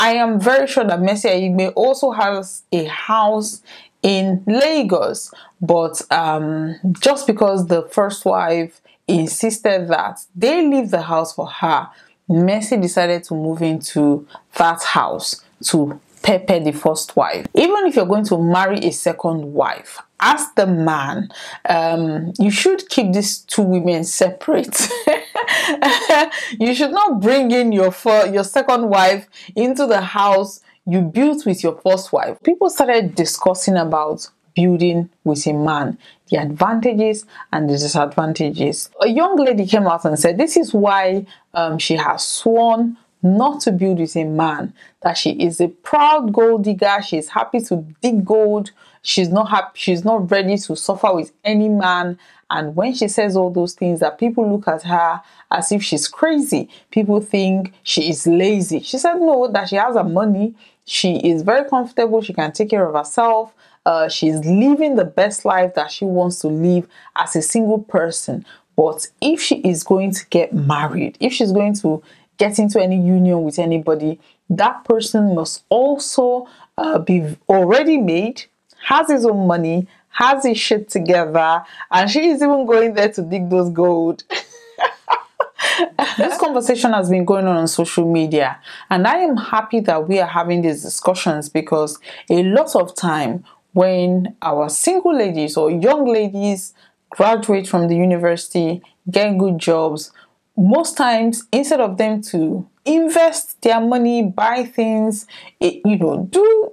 I 0.00 0.12
am 0.12 0.40
very 0.40 0.68
sure 0.68 0.84
that 0.84 1.00
Mercy 1.00 1.28
Aigbe 1.28 1.72
also 1.74 2.12
has 2.12 2.62
a 2.70 2.84
house 2.84 3.62
in 4.02 4.44
Lagos, 4.46 5.32
but 5.60 6.00
um, 6.12 6.76
just 7.00 7.26
because 7.26 7.66
the 7.66 7.82
first 7.82 8.24
wife 8.24 8.80
insisted 9.06 9.88
that 9.88 10.20
they 10.36 10.66
leave 10.66 10.90
the 10.90 11.02
house 11.02 11.34
for 11.34 11.46
her, 11.46 11.88
Mercy 12.28 12.76
decided 12.76 13.24
to 13.24 13.34
move 13.34 13.62
into 13.62 14.26
that 14.56 14.82
house 14.82 15.42
to 15.64 15.98
pepper 16.22 16.60
the 16.60 16.72
first 16.72 17.16
wife. 17.16 17.46
Even 17.54 17.86
if 17.86 17.96
you're 17.96 18.06
going 18.06 18.24
to 18.26 18.38
marry 18.38 18.78
a 18.80 18.92
second 18.92 19.52
wife, 19.52 19.98
as 20.20 20.52
the 20.54 20.66
man, 20.66 21.30
um, 21.68 22.32
you 22.38 22.50
should 22.50 22.88
keep 22.88 23.12
these 23.12 23.38
two 23.38 23.62
women 23.62 24.04
separate. 24.04 24.88
you 26.60 26.74
should 26.74 26.90
not 26.90 27.20
bring 27.20 27.50
in 27.50 27.72
your 27.72 27.94
your 28.32 28.44
second 28.44 28.88
wife 28.88 29.28
into 29.54 29.86
the 29.86 30.00
house 30.00 30.60
you 30.88 31.02
built 31.02 31.44
with 31.44 31.62
your 31.62 31.78
first 31.82 32.12
wife, 32.14 32.42
people 32.42 32.70
started 32.70 33.14
discussing 33.14 33.76
about 33.76 34.26
building 34.56 35.10
with 35.22 35.46
a 35.46 35.52
man, 35.52 35.98
the 36.30 36.38
advantages 36.38 37.26
and 37.52 37.68
the 37.68 37.74
disadvantages. 37.74 38.88
A 39.02 39.08
young 39.08 39.36
lady 39.36 39.66
came 39.66 39.86
out 39.86 40.06
and 40.06 40.18
said 40.18 40.38
this 40.38 40.56
is 40.56 40.72
why 40.72 41.26
um, 41.52 41.78
she 41.78 41.94
has 41.94 42.26
sworn 42.26 42.96
not 43.22 43.60
to 43.60 43.72
build 43.72 43.98
with 43.98 44.16
a 44.16 44.24
man, 44.24 44.72
that 45.02 45.18
she 45.18 45.32
is 45.32 45.60
a 45.60 45.68
proud 45.68 46.32
gold 46.32 46.64
digger, 46.64 46.98
she's 47.06 47.28
happy 47.28 47.60
to 47.60 47.84
dig 48.00 48.24
gold, 48.24 48.70
she's 49.02 49.28
not 49.28 49.50
happy, 49.50 49.72
she's 49.74 50.04
not 50.04 50.30
ready 50.30 50.56
to 50.56 50.74
suffer 50.74 51.12
with 51.12 51.32
any 51.44 51.68
man. 51.68 52.18
And 52.50 52.74
when 52.74 52.94
she 52.94 53.08
says 53.08 53.36
all 53.36 53.50
those 53.50 53.74
things, 53.74 54.00
that 54.00 54.18
people 54.18 54.50
look 54.50 54.66
at 54.68 54.82
her 54.84 55.20
as 55.50 55.70
if 55.70 55.82
she's 55.82 56.08
crazy. 56.08 56.70
People 56.90 57.20
think 57.20 57.74
she 57.82 58.08
is 58.08 58.26
lazy. 58.26 58.80
She 58.80 58.98
said 58.98 59.14
no, 59.14 59.48
that 59.48 59.68
she 59.68 59.76
has 59.76 59.96
her 59.96 60.04
money, 60.04 60.54
she 60.88 61.16
is 61.18 61.42
very 61.42 61.68
comfortable, 61.68 62.22
she 62.22 62.32
can 62.32 62.50
take 62.50 62.70
care 62.70 62.86
of 62.86 62.94
herself. 62.94 63.54
Uh, 63.84 64.08
she's 64.08 64.38
living 64.46 64.96
the 64.96 65.04
best 65.04 65.44
life 65.44 65.74
that 65.74 65.90
she 65.90 66.06
wants 66.06 66.40
to 66.40 66.48
live 66.48 66.88
as 67.16 67.36
a 67.36 67.42
single 67.42 67.80
person. 67.80 68.44
But 68.74 69.06
if 69.20 69.40
she 69.40 69.56
is 69.56 69.82
going 69.82 70.12
to 70.12 70.26
get 70.30 70.54
married, 70.54 71.18
if 71.20 71.34
she's 71.34 71.52
going 71.52 71.74
to 71.76 72.02
get 72.38 72.58
into 72.58 72.80
any 72.82 72.96
union 72.96 73.42
with 73.42 73.58
anybody, 73.58 74.18
that 74.48 74.84
person 74.84 75.34
must 75.34 75.62
also 75.68 76.48
uh, 76.78 76.98
be 76.98 77.36
already 77.50 77.98
made, 77.98 78.44
has 78.84 79.10
his 79.10 79.26
own 79.26 79.46
money, 79.46 79.86
has 80.08 80.44
his 80.44 80.58
shit 80.58 80.88
together, 80.88 81.62
and 81.90 82.10
she 82.10 82.28
is 82.28 82.42
even 82.42 82.64
going 82.64 82.94
there 82.94 83.12
to 83.12 83.22
dig 83.22 83.50
those 83.50 83.68
gold. 83.70 84.24
this 86.16 86.38
conversation 86.38 86.92
has 86.92 87.10
been 87.10 87.24
going 87.24 87.46
on 87.46 87.56
on 87.56 87.68
social 87.68 88.10
media, 88.10 88.58
and 88.90 89.06
I 89.06 89.18
am 89.18 89.36
happy 89.36 89.80
that 89.80 90.08
we 90.08 90.20
are 90.20 90.28
having 90.28 90.62
these 90.62 90.82
discussions 90.82 91.48
because 91.48 91.98
a 92.30 92.42
lot 92.42 92.74
of 92.74 92.94
time 92.94 93.44
when 93.72 94.34
our 94.42 94.68
single 94.68 95.14
ladies 95.14 95.56
or 95.56 95.70
young 95.70 96.06
ladies 96.06 96.74
graduate 97.10 97.66
from 97.68 97.88
the 97.88 97.96
university, 97.96 98.82
get 99.10 99.38
good 99.38 99.58
jobs, 99.58 100.12
most 100.56 100.96
times 100.96 101.44
instead 101.52 101.80
of 101.80 101.96
them 101.96 102.20
to 102.20 102.68
invest 102.84 103.60
their 103.62 103.80
money 103.80 104.22
buy 104.22 104.64
things 104.64 105.26
eh, 105.60 105.78
you 105.84 105.98
know 105.98 106.26
do 106.30 106.72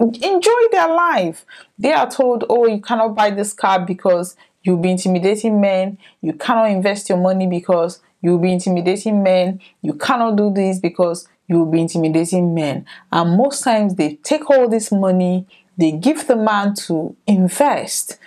enjoy 0.00 0.62
their 0.70 0.88
life. 0.88 1.46
They 1.78 1.92
are 1.92 2.10
told 2.10 2.44
oh 2.50 2.66
you 2.66 2.80
cannot 2.80 3.14
buy 3.14 3.30
this 3.30 3.52
car 3.52 3.84
because 3.84 4.36
you'll 4.62 4.78
be 4.78 4.90
intimidating 4.90 5.60
men. 5.60 5.98
You 6.20 6.34
cannot 6.34 6.70
invest 6.70 7.08
your 7.08 7.18
money 7.18 7.46
because 7.46 8.00
you'll 8.22 8.38
be 8.38 8.52
intimidating 8.52 9.22
men. 9.22 9.60
You 9.82 9.94
cannot 9.94 10.36
do 10.36 10.52
this 10.52 10.78
because 10.78 11.28
you'll 11.48 11.70
be 11.70 11.80
intimidating 11.80 12.54
men. 12.54 12.86
And 13.10 13.36
most 13.36 13.62
times 13.62 13.96
they 13.96 14.14
take 14.16 14.48
all 14.48 14.68
this 14.68 14.90
money 14.90 15.46
they 15.76 15.92
give 15.92 16.26
the 16.26 16.36
man 16.36 16.74
to 16.74 17.16
invest 17.26 18.18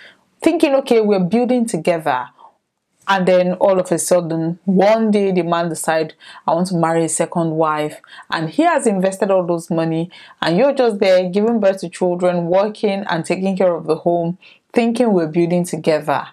thinking 0.42 0.74
okay 0.74 1.00
we're 1.00 1.20
building 1.20 1.66
together. 1.66 2.28
And 3.08 3.26
then 3.26 3.52
all 3.54 3.78
of 3.78 3.92
a 3.92 3.98
sudden 3.98 4.58
one 4.64 5.12
day 5.12 5.30
the 5.30 5.42
man 5.42 5.68
decide 5.68 6.14
i 6.46 6.52
want 6.52 6.66
to 6.68 6.76
marry 6.76 7.04
a 7.04 7.08
second 7.08 7.52
wife. 7.52 8.00
And 8.30 8.50
he 8.50 8.62
has 8.62 8.86
invested 8.86 9.30
all 9.30 9.46
those 9.46 9.70
money 9.70 10.10
and 10.42 10.56
you're 10.58 10.74
just 10.74 10.98
there 10.98 11.30
giving 11.30 11.60
birth 11.60 11.80
to 11.80 11.88
children 11.88 12.46
working 12.46 13.04
and 13.08 13.24
taking 13.24 13.56
care 13.56 13.74
of 13.74 13.86
the 13.86 13.96
home 13.96 14.38
thinking 14.72 15.12
we're 15.12 15.28
building 15.28 15.64
together. 15.64 16.26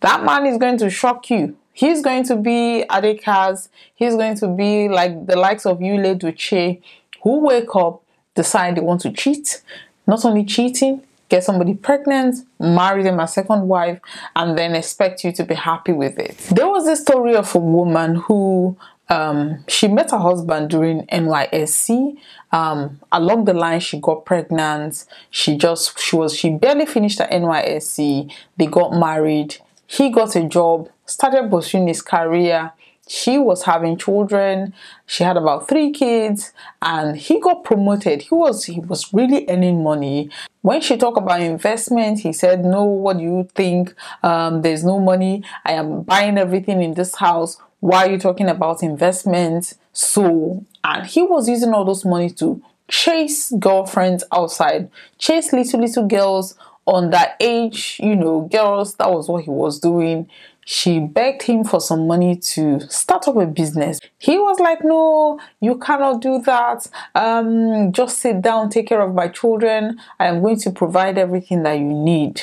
That 0.00 0.24
man 0.24 0.46
is 0.46 0.58
going 0.58 0.78
to 0.78 0.90
shock 0.90 1.28
you 1.28 1.56
he's 1.72 2.02
going 2.02 2.24
to 2.24 2.36
be 2.36 2.84
Adekas. 2.88 3.68
He's 3.94 4.14
going 4.14 4.36
to 4.36 4.48
be 4.48 4.88
like 4.88 5.26
the 5.26 5.36
likes 5.36 5.66
of 5.66 5.78
Yul 5.78 6.04
Edochie, 6.16 6.80
who 7.22 7.40
wake 7.40 7.74
up, 7.74 8.02
decide 8.34 8.76
they 8.76 8.80
want 8.80 9.00
to 9.02 9.12
cheat. 9.12 9.62
Not 10.06 10.24
only 10.24 10.44
cheating, 10.44 11.02
get 11.28 11.44
somebody 11.44 11.74
pregnant, 11.74 12.36
marry 12.58 13.02
them 13.02 13.20
as 13.20 13.34
second 13.34 13.68
wife, 13.68 14.00
and 14.36 14.58
then 14.58 14.74
expect 14.74 15.24
you 15.24 15.32
to 15.32 15.44
be 15.44 15.54
happy 15.54 15.92
with 15.92 16.18
it. 16.18 16.36
There 16.50 16.68
was 16.68 16.86
a 16.86 16.96
story 16.96 17.34
of 17.34 17.54
a 17.54 17.58
woman 17.58 18.16
who 18.16 18.76
um, 19.08 19.64
she 19.68 19.88
met 19.88 20.10
her 20.10 20.18
husband 20.18 20.70
during 20.70 21.06
NYSC. 21.06 22.16
Um, 22.50 23.00
along 23.10 23.44
the 23.44 23.54
line, 23.54 23.80
she 23.80 24.00
got 24.00 24.24
pregnant. 24.24 25.04
She 25.30 25.56
just 25.56 25.98
she 25.98 26.16
was 26.16 26.36
she 26.36 26.50
barely 26.50 26.86
finished 26.86 27.18
her 27.18 27.28
NYSC. 27.30 28.32
They 28.56 28.66
got 28.66 28.92
married. 28.92 29.56
He 29.86 30.10
got 30.10 30.34
a 30.36 30.44
job, 30.48 30.88
started 31.12 31.50
pursuing 31.50 31.88
his 31.88 32.02
career. 32.02 32.72
She 33.08 33.38
was 33.38 33.64
having 33.64 33.96
children. 33.98 34.74
She 35.06 35.24
had 35.24 35.36
about 35.36 35.68
three 35.68 35.90
kids 35.90 36.52
and 36.80 37.16
he 37.16 37.40
got 37.40 37.64
promoted. 37.64 38.22
He 38.22 38.34
was 38.34 38.64
he 38.64 38.80
was 38.80 39.12
really 39.12 39.44
earning 39.48 39.82
money. 39.82 40.30
When 40.62 40.80
she 40.80 40.96
talked 40.96 41.18
about 41.18 41.40
investment 41.40 42.20
he 42.20 42.32
said 42.32 42.64
no 42.64 42.84
what 42.84 43.18
do 43.18 43.24
you 43.24 43.48
think? 43.54 43.94
Um, 44.22 44.62
there's 44.62 44.84
no 44.84 44.98
money. 45.00 45.44
I 45.64 45.72
am 45.72 46.02
buying 46.02 46.38
everything 46.38 46.82
in 46.82 46.94
this 46.94 47.16
house. 47.16 47.60
Why 47.80 48.06
are 48.06 48.10
you 48.12 48.18
talking 48.18 48.48
about 48.48 48.82
investment? 48.82 49.74
So 49.92 50.64
and 50.84 51.06
he 51.06 51.22
was 51.22 51.48
using 51.48 51.72
all 51.72 51.84
those 51.84 52.04
money 52.04 52.30
to 52.30 52.62
chase 52.88 53.52
girlfriends 53.58 54.24
outside 54.32 54.90
chase 55.18 55.52
little 55.52 55.80
little 55.80 56.06
girls 56.06 56.56
on 56.86 57.10
that 57.10 57.36
age 57.40 57.98
you 58.02 58.14
know 58.14 58.42
girls 58.52 58.96
that 58.96 59.10
was 59.10 59.28
what 59.28 59.44
he 59.44 59.50
was 59.50 59.78
doing 59.78 60.28
she 60.64 61.00
begged 61.00 61.42
him 61.42 61.64
for 61.64 61.80
some 61.80 62.06
money 62.06 62.36
to 62.36 62.80
start 62.88 63.26
up 63.26 63.36
a 63.36 63.46
business. 63.46 63.98
He 64.18 64.38
was 64.38 64.60
like, 64.60 64.84
No, 64.84 65.40
you 65.60 65.76
cannot 65.78 66.20
do 66.20 66.40
that. 66.42 66.86
Um, 67.14 67.92
just 67.92 68.18
sit 68.18 68.42
down, 68.42 68.70
take 68.70 68.88
care 68.88 69.00
of 69.00 69.14
my 69.14 69.28
children. 69.28 69.98
I 70.18 70.26
am 70.26 70.40
going 70.40 70.58
to 70.60 70.70
provide 70.70 71.18
everything 71.18 71.62
that 71.64 71.74
you 71.74 71.92
need. 71.92 72.42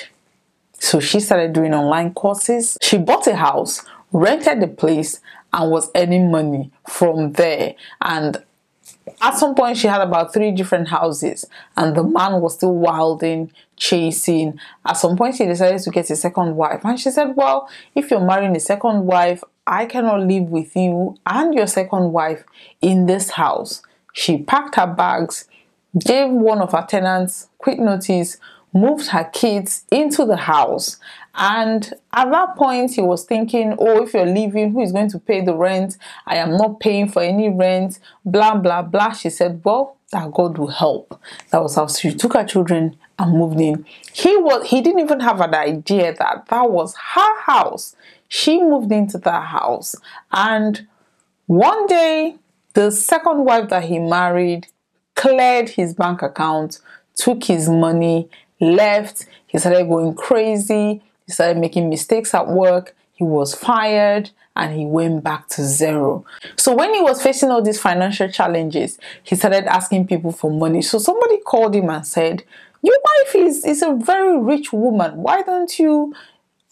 So 0.79 0.99
she 0.99 1.19
started 1.19 1.53
doing 1.53 1.73
online 1.73 2.13
courses. 2.13 2.77
She 2.81 2.97
bought 2.97 3.27
a 3.27 3.35
house, 3.35 3.85
rented 4.11 4.61
the 4.61 4.67
place, 4.67 5.19
and 5.53 5.71
was 5.71 5.89
earning 5.95 6.31
money 6.31 6.71
from 6.87 7.33
there. 7.33 7.75
And 8.01 8.43
at 9.21 9.37
some 9.37 9.55
point, 9.55 9.77
she 9.77 9.87
had 9.87 10.01
about 10.01 10.33
three 10.33 10.51
different 10.51 10.87
houses, 10.89 11.45
and 11.77 11.95
the 11.95 12.03
man 12.03 12.41
was 12.41 12.55
still 12.55 12.75
wilding, 12.75 13.51
chasing. 13.75 14.59
At 14.85 14.93
some 14.93 15.17
point, 15.17 15.35
she 15.35 15.45
decided 15.45 15.81
to 15.81 15.89
get 15.89 16.09
a 16.09 16.15
second 16.15 16.55
wife, 16.55 16.81
and 16.83 16.99
she 16.99 17.11
said, 17.11 17.35
Well, 17.35 17.69
if 17.95 18.11
you're 18.11 18.25
marrying 18.25 18.55
a 18.55 18.59
second 18.59 19.05
wife, 19.05 19.43
I 19.67 19.85
cannot 19.85 20.21
live 20.21 20.49
with 20.49 20.75
you 20.75 21.17
and 21.25 21.53
your 21.53 21.67
second 21.67 22.11
wife 22.11 22.43
in 22.81 23.05
this 23.05 23.31
house. 23.31 23.83
She 24.13 24.39
packed 24.39 24.75
her 24.75 24.87
bags, 24.87 25.45
gave 25.97 26.29
one 26.29 26.59
of 26.59 26.71
her 26.71 26.85
tenants 26.89 27.49
quick 27.59 27.79
notice, 27.79 28.37
moved 28.73 29.07
her 29.07 29.25
kids 29.25 29.85
into 29.91 30.25
the 30.25 30.37
house. 30.37 30.97
And 31.41 31.93
at 32.11 32.29
that 32.31 32.57
point, 32.57 32.93
he 32.93 33.01
was 33.01 33.23
thinking, 33.23 33.73
oh, 33.79 34.03
if 34.03 34.13
you're 34.13 34.25
leaving, 34.25 34.73
who 34.73 34.81
is 34.81 34.91
going 34.91 35.09
to 35.11 35.19
pay 35.19 35.39
the 35.39 35.55
rent? 35.55 35.97
I 36.27 36.35
am 36.35 36.57
not 36.57 36.81
paying 36.81 37.07
for 37.07 37.21
any 37.21 37.49
rent, 37.49 37.99
blah, 38.25 38.55
blah, 38.55 38.81
blah. 38.81 39.13
She 39.13 39.29
said, 39.29 39.61
well, 39.63 39.95
that 40.11 40.33
God 40.33 40.57
will 40.57 40.67
help. 40.67 41.17
That 41.51 41.61
was 41.61 41.75
how 41.75 41.87
she 41.87 42.13
took 42.13 42.33
her 42.33 42.43
children 42.43 42.97
and 43.17 43.37
moved 43.37 43.59
in. 43.61 43.85
He 44.11 44.35
was 44.35 44.67
he 44.67 44.81
didn't 44.81 44.99
even 45.01 45.21
have 45.21 45.39
an 45.39 45.53
idea 45.53 46.13
that 46.13 46.47
that 46.47 46.69
was 46.69 46.95
her 47.13 47.41
house. 47.41 47.95
She 48.27 48.61
moved 48.61 48.91
into 48.91 49.17
that 49.19 49.45
house. 49.47 49.95
And 50.31 50.87
one 51.45 51.87
day, 51.87 52.35
the 52.73 52.91
second 52.91 53.45
wife 53.45 53.69
that 53.69 53.85
he 53.85 53.99
married 53.99 54.67
cleared 55.15 55.69
his 55.69 55.93
bank 55.93 56.21
account, 56.21 56.79
took 57.15 57.43
his 57.43 57.69
money, 57.69 58.29
left. 58.59 59.25
He 59.47 59.57
started 59.57 59.87
going 59.87 60.15
crazy. 60.15 61.01
He 61.29 61.33
started 61.33 61.57
making 61.57 61.91
mistakes 61.91 62.33
at 62.33 62.47
work. 62.47 62.95
He 63.13 63.23
was 63.23 63.53
fired 63.53 64.31
and 64.55 64.75
he 64.75 64.83
went 64.87 65.23
back 65.23 65.47
to 65.49 65.63
zero. 65.63 66.25
So 66.55 66.73
when 66.73 66.91
he 66.91 67.01
was 67.01 67.21
facing 67.21 67.51
all 67.51 67.61
these 67.61 67.79
financial 67.79 68.29
challenges, 68.29 68.97
he 69.21 69.35
started 69.35 69.67
asking 69.67 70.07
people 70.07 70.31
for 70.31 70.49
money. 70.49 70.81
So 70.81 70.97
somebody 70.97 71.37
called 71.37 71.75
him 71.75 71.87
and 71.91 72.03
said, 72.03 72.41
Your 72.81 72.97
wife 73.05 73.35
is, 73.35 73.63
is 73.63 73.83
a 73.83 73.93
very 73.93 74.39
rich 74.39 74.73
woman. 74.73 75.17
Why 75.17 75.43
don't 75.43 75.77
you 75.77 76.15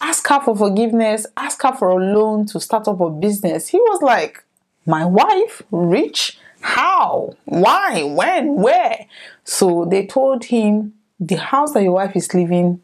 ask 0.02 0.28
her 0.28 0.40
for 0.40 0.58
forgiveness? 0.58 1.28
Ask 1.38 1.62
her 1.62 1.74
for 1.74 1.90
a 1.90 2.04
loan 2.04 2.48
to 2.48 2.60
start 2.60 2.88
up 2.88 3.00
a 3.00 3.12
business. 3.12 3.68
He 3.68 3.78
was 3.78 4.02
like, 4.02 4.44
My 4.88 5.06
wife? 5.06 5.62
Rich? 5.70 6.40
How? 6.62 7.36
Why? 7.46 8.02
When? 8.02 8.56
Where? 8.56 9.06
So 9.44 9.86
they 9.86 10.08
told 10.08 10.46
him 10.46 10.96
the 11.20 11.36
house 11.36 11.74
that 11.74 11.84
your 11.84 11.94
wife 11.94 12.16
is 12.16 12.34
living, 12.34 12.82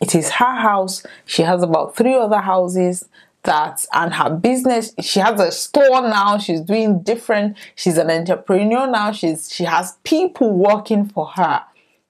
it 0.00 0.14
is 0.14 0.30
her 0.30 0.54
house. 0.54 1.04
She 1.24 1.42
has 1.42 1.62
about 1.62 1.96
three 1.96 2.14
other 2.14 2.40
houses 2.40 3.08
that 3.44 3.84
and 3.92 4.14
her 4.14 4.30
business 4.30 4.94
she 5.00 5.20
has 5.20 5.38
a 5.40 5.52
store 5.52 6.02
now. 6.02 6.38
She's 6.38 6.60
doing 6.60 7.02
different. 7.02 7.56
She's 7.74 7.98
an 7.98 8.10
entrepreneur 8.10 8.86
now. 8.86 9.12
She's 9.12 9.52
she 9.52 9.64
has 9.64 9.96
people 10.02 10.50
working 10.50 11.06
for 11.06 11.26
her. 11.26 11.62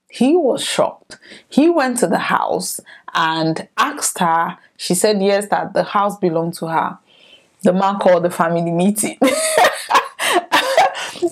He 0.09 0.35
was 0.35 0.63
shocked. 0.63 1.19
He 1.49 1.69
went 1.69 1.97
to 1.99 2.07
the 2.07 2.19
house 2.19 2.79
and 3.13 3.67
asked 3.77 4.19
her 4.19 4.57
she 4.77 4.95
said 4.95 5.21
yes 5.21 5.47
that 5.49 5.73
the 5.73 5.83
house 5.83 6.17
belonged 6.17 6.53
to 6.55 6.67
her. 6.67 6.97
The 7.63 7.73
man 7.73 7.99
called 7.99 8.23
the 8.23 8.29
family 8.29 8.71
meeting 8.71 9.17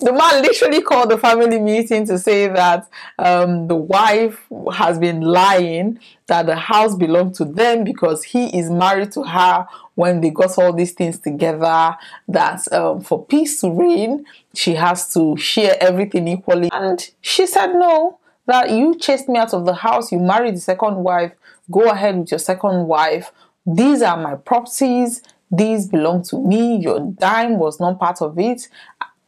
the 0.04 0.12
man 0.12 0.42
literally 0.42 0.82
called 0.82 1.10
the 1.10 1.18
family 1.18 1.58
meeting 1.58 2.06
to 2.06 2.18
say 2.18 2.48
that 2.48 2.88
um, 3.18 3.68
the 3.68 3.74
wife 3.74 4.40
has 4.72 4.98
been 4.98 5.20
lying 5.20 5.98
that 6.26 6.46
the 6.46 6.56
house 6.56 6.94
belonged 6.94 7.34
to 7.34 7.44
them 7.44 7.84
because 7.84 8.22
he 8.24 8.56
is 8.56 8.70
married 8.70 9.12
to 9.12 9.22
her 9.22 9.66
when 9.94 10.20
they 10.20 10.30
got 10.30 10.56
all 10.58 10.72
these 10.72 10.92
things 10.92 11.18
together 11.18 11.96
that 12.28 12.72
um, 12.72 13.00
for 13.00 13.24
peace 13.26 13.60
to 13.60 13.70
reign 13.70 14.24
she 14.54 14.74
has 14.74 15.12
to 15.14 15.36
share 15.36 15.76
everything 15.80 16.28
equally. 16.28 16.70
And 16.72 17.08
she 17.20 17.46
said 17.46 17.74
no 17.74 18.18
that 18.46 18.70
you 18.70 18.96
chased 18.96 19.28
me 19.28 19.38
out 19.38 19.54
of 19.54 19.64
the 19.64 19.74
house. 19.74 20.12
You 20.12 20.18
married 20.18 20.56
the 20.56 20.60
second 20.60 20.96
wife. 20.96 21.32
Go 21.70 21.90
ahead 21.90 22.18
with 22.18 22.30
your 22.30 22.38
second 22.38 22.86
wife. 22.86 23.32
These 23.66 24.02
are 24.02 24.16
my 24.16 24.34
properties. 24.36 25.22
These 25.50 25.88
belong 25.88 26.22
to 26.24 26.38
me. 26.38 26.76
Your 26.76 27.00
dime 27.00 27.58
was 27.58 27.80
not 27.80 27.98
part 27.98 28.20
of 28.22 28.38
it 28.38 28.68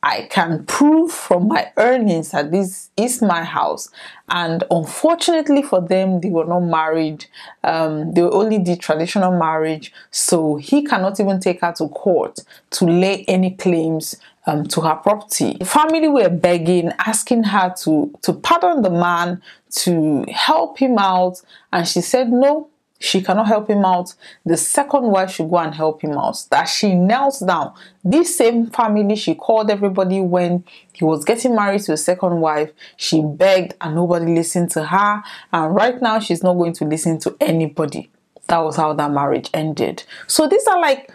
I 0.03 0.29
can 0.31 0.65
prove 0.67 1.11
from 1.11 1.49
my 1.49 1.73
earnings 1.77 2.31
that 2.31 2.53
this 2.53 2.91
is 2.97 3.23
my 3.23 3.43
house. 3.43 3.91
And 4.29 4.63
unfortunately 4.71 5.63
for 5.63 5.81
them, 5.81 6.21
they 6.21 6.31
were 6.31 6.45
not 6.45 6.61
married. 6.61 7.27
Um, 7.65 8.13
they 8.13 8.23
were 8.23 8.33
only 8.35 8.59
did 8.59 8.81
traditional 8.81 9.37
marriage. 9.37 9.93
So 10.11 10.57
he 10.57 10.85
cannot 10.85 11.19
even 11.19 11.41
take 11.41 11.61
her 11.63 11.73
to 11.79 11.89
court 11.89 12.39
to 12.73 12.85
lay 12.85 13.25
any 13.27 13.53
claims 13.53 14.17
um, 14.47 14.65
to 14.69 14.81
her 14.83 14.95
property. 14.95 15.57
The 15.59 15.65
family 15.65 16.09
were 16.09 16.29
begging, 16.29 16.93
asking 16.99 17.45
her 17.45 17.75
to, 17.83 18.15
to 18.23 18.33
pardon 18.33 18.83
the 18.83 18.91
man, 18.91 19.43
to 19.71 20.25
help 20.31 20.79
him 20.79 20.99
out. 20.99 21.43
And 21.73 21.87
she 21.87 22.01
said, 22.01 22.31
no, 22.31 22.69
she 22.99 23.23
cannot 23.23 23.47
help 23.47 23.69
him 23.69 23.85
out. 23.85 24.15
The 24.45 24.57
second 24.57 25.05
wife 25.05 25.31
should 25.33 25.51
go 25.51 25.59
and 25.59 25.75
help 25.75 26.03
him 26.03 26.13
out. 26.13 26.45
That 26.51 26.65
she 26.65 26.95
knelt 26.95 27.43
down. 27.47 27.75
This 28.05 28.37
same 28.37 28.67
family, 28.67 29.17
she 29.17 29.35
called 29.35 29.71
everybody 29.71 30.21
when 30.21 30.65
he 30.93 31.05
was 31.05 31.25
getting 31.25 31.55
married 31.55 31.83
to 31.83 31.93
a 31.93 31.97
second 31.97 32.41
wife. 32.41 32.73
She 32.97 33.23
begged 33.23 33.75
and 33.81 33.95
nobody 33.95 34.35
listened 34.35 34.71
to 34.73 34.85
her. 34.85 35.23
And 35.53 35.75
right 35.75 36.01
now, 36.01 36.19
she's 36.21 36.43
not 36.43 36.55
going 36.55 36.73
to 36.75 36.85
listen 36.85 37.19
to 37.21 37.37
anybody. 37.41 38.11
That 38.49 38.59
was 38.59 38.77
how 38.77 38.93
that 38.93 39.11
marriage 39.11 39.51
ended. 39.53 40.05
So 40.27 40.49
these 40.49 40.67
are 40.67 40.81
like 40.81 41.11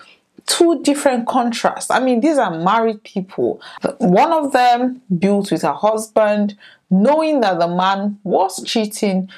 two 0.46 0.82
different 0.84 1.28
contrasts. 1.28 1.90
I 1.90 2.00
mean, 2.00 2.20
these 2.20 2.38
are 2.38 2.52
married 2.52 3.04
people. 3.04 3.62
One 4.00 4.34
of 4.34 4.52
them 4.52 5.02
built 5.18 5.52
with 5.52 5.62
her 5.62 5.74
husband, 5.74 6.58
knowing 6.90 7.40
that 7.42 7.60
the 7.60 7.68
man 7.68 8.20
was 8.24 8.62
cheating, 8.66 9.30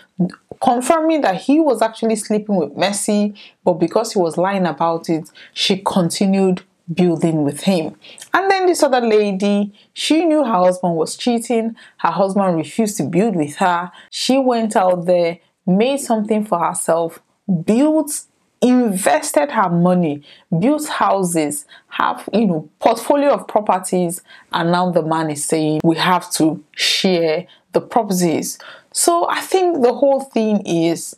confirming 0.63 1.21
that 1.21 1.35
he 1.35 1.59
was 1.59 1.81
actually 1.81 2.15
sleeping 2.15 2.55
with 2.55 2.75
Mercy, 2.77 3.35
but 3.65 3.73
because 3.73 4.13
he 4.13 4.19
was 4.19 4.37
lying 4.37 4.65
about 4.65 5.09
it, 5.09 5.29
she 5.53 5.77
continued 5.85 6.61
building 6.93 7.43
with 7.43 7.61
him. 7.61 7.95
And 8.33 8.49
then 8.49 8.65
this 8.65 8.81
other 8.81 9.01
lady, 9.01 9.73
she 9.93 10.23
knew 10.25 10.43
her 10.43 10.51
husband 10.51 10.95
was 10.95 11.17
cheating, 11.17 11.75
her 11.97 12.11
husband 12.11 12.55
refused 12.55 12.97
to 12.97 13.03
build 13.03 13.35
with 13.35 13.55
her. 13.57 13.91
She 14.09 14.37
went 14.37 14.75
out 14.75 15.05
there, 15.05 15.39
made 15.65 15.99
something 15.99 16.45
for 16.45 16.59
herself, 16.59 17.21
built 17.65 18.23
invested 18.61 19.51
her 19.51 19.69
money, 19.69 20.23
built 20.57 20.87
houses, 20.87 21.65
have 21.89 22.27
you 22.31 22.47
know 22.47 22.69
portfolio 22.79 23.31
of 23.31 23.45
properties, 23.47 24.21
and 24.53 24.71
now 24.71 24.89
the 24.89 25.03
man 25.03 25.29
is 25.29 25.43
saying 25.43 25.81
we 25.83 25.97
have 25.97 26.31
to 26.31 26.63
share 26.71 27.45
the 27.73 27.81
properties. 27.81 28.57
So 28.93 29.27
I 29.29 29.41
think 29.41 29.81
the 29.81 29.93
whole 29.93 30.21
thing 30.21 30.65
is 30.65 31.15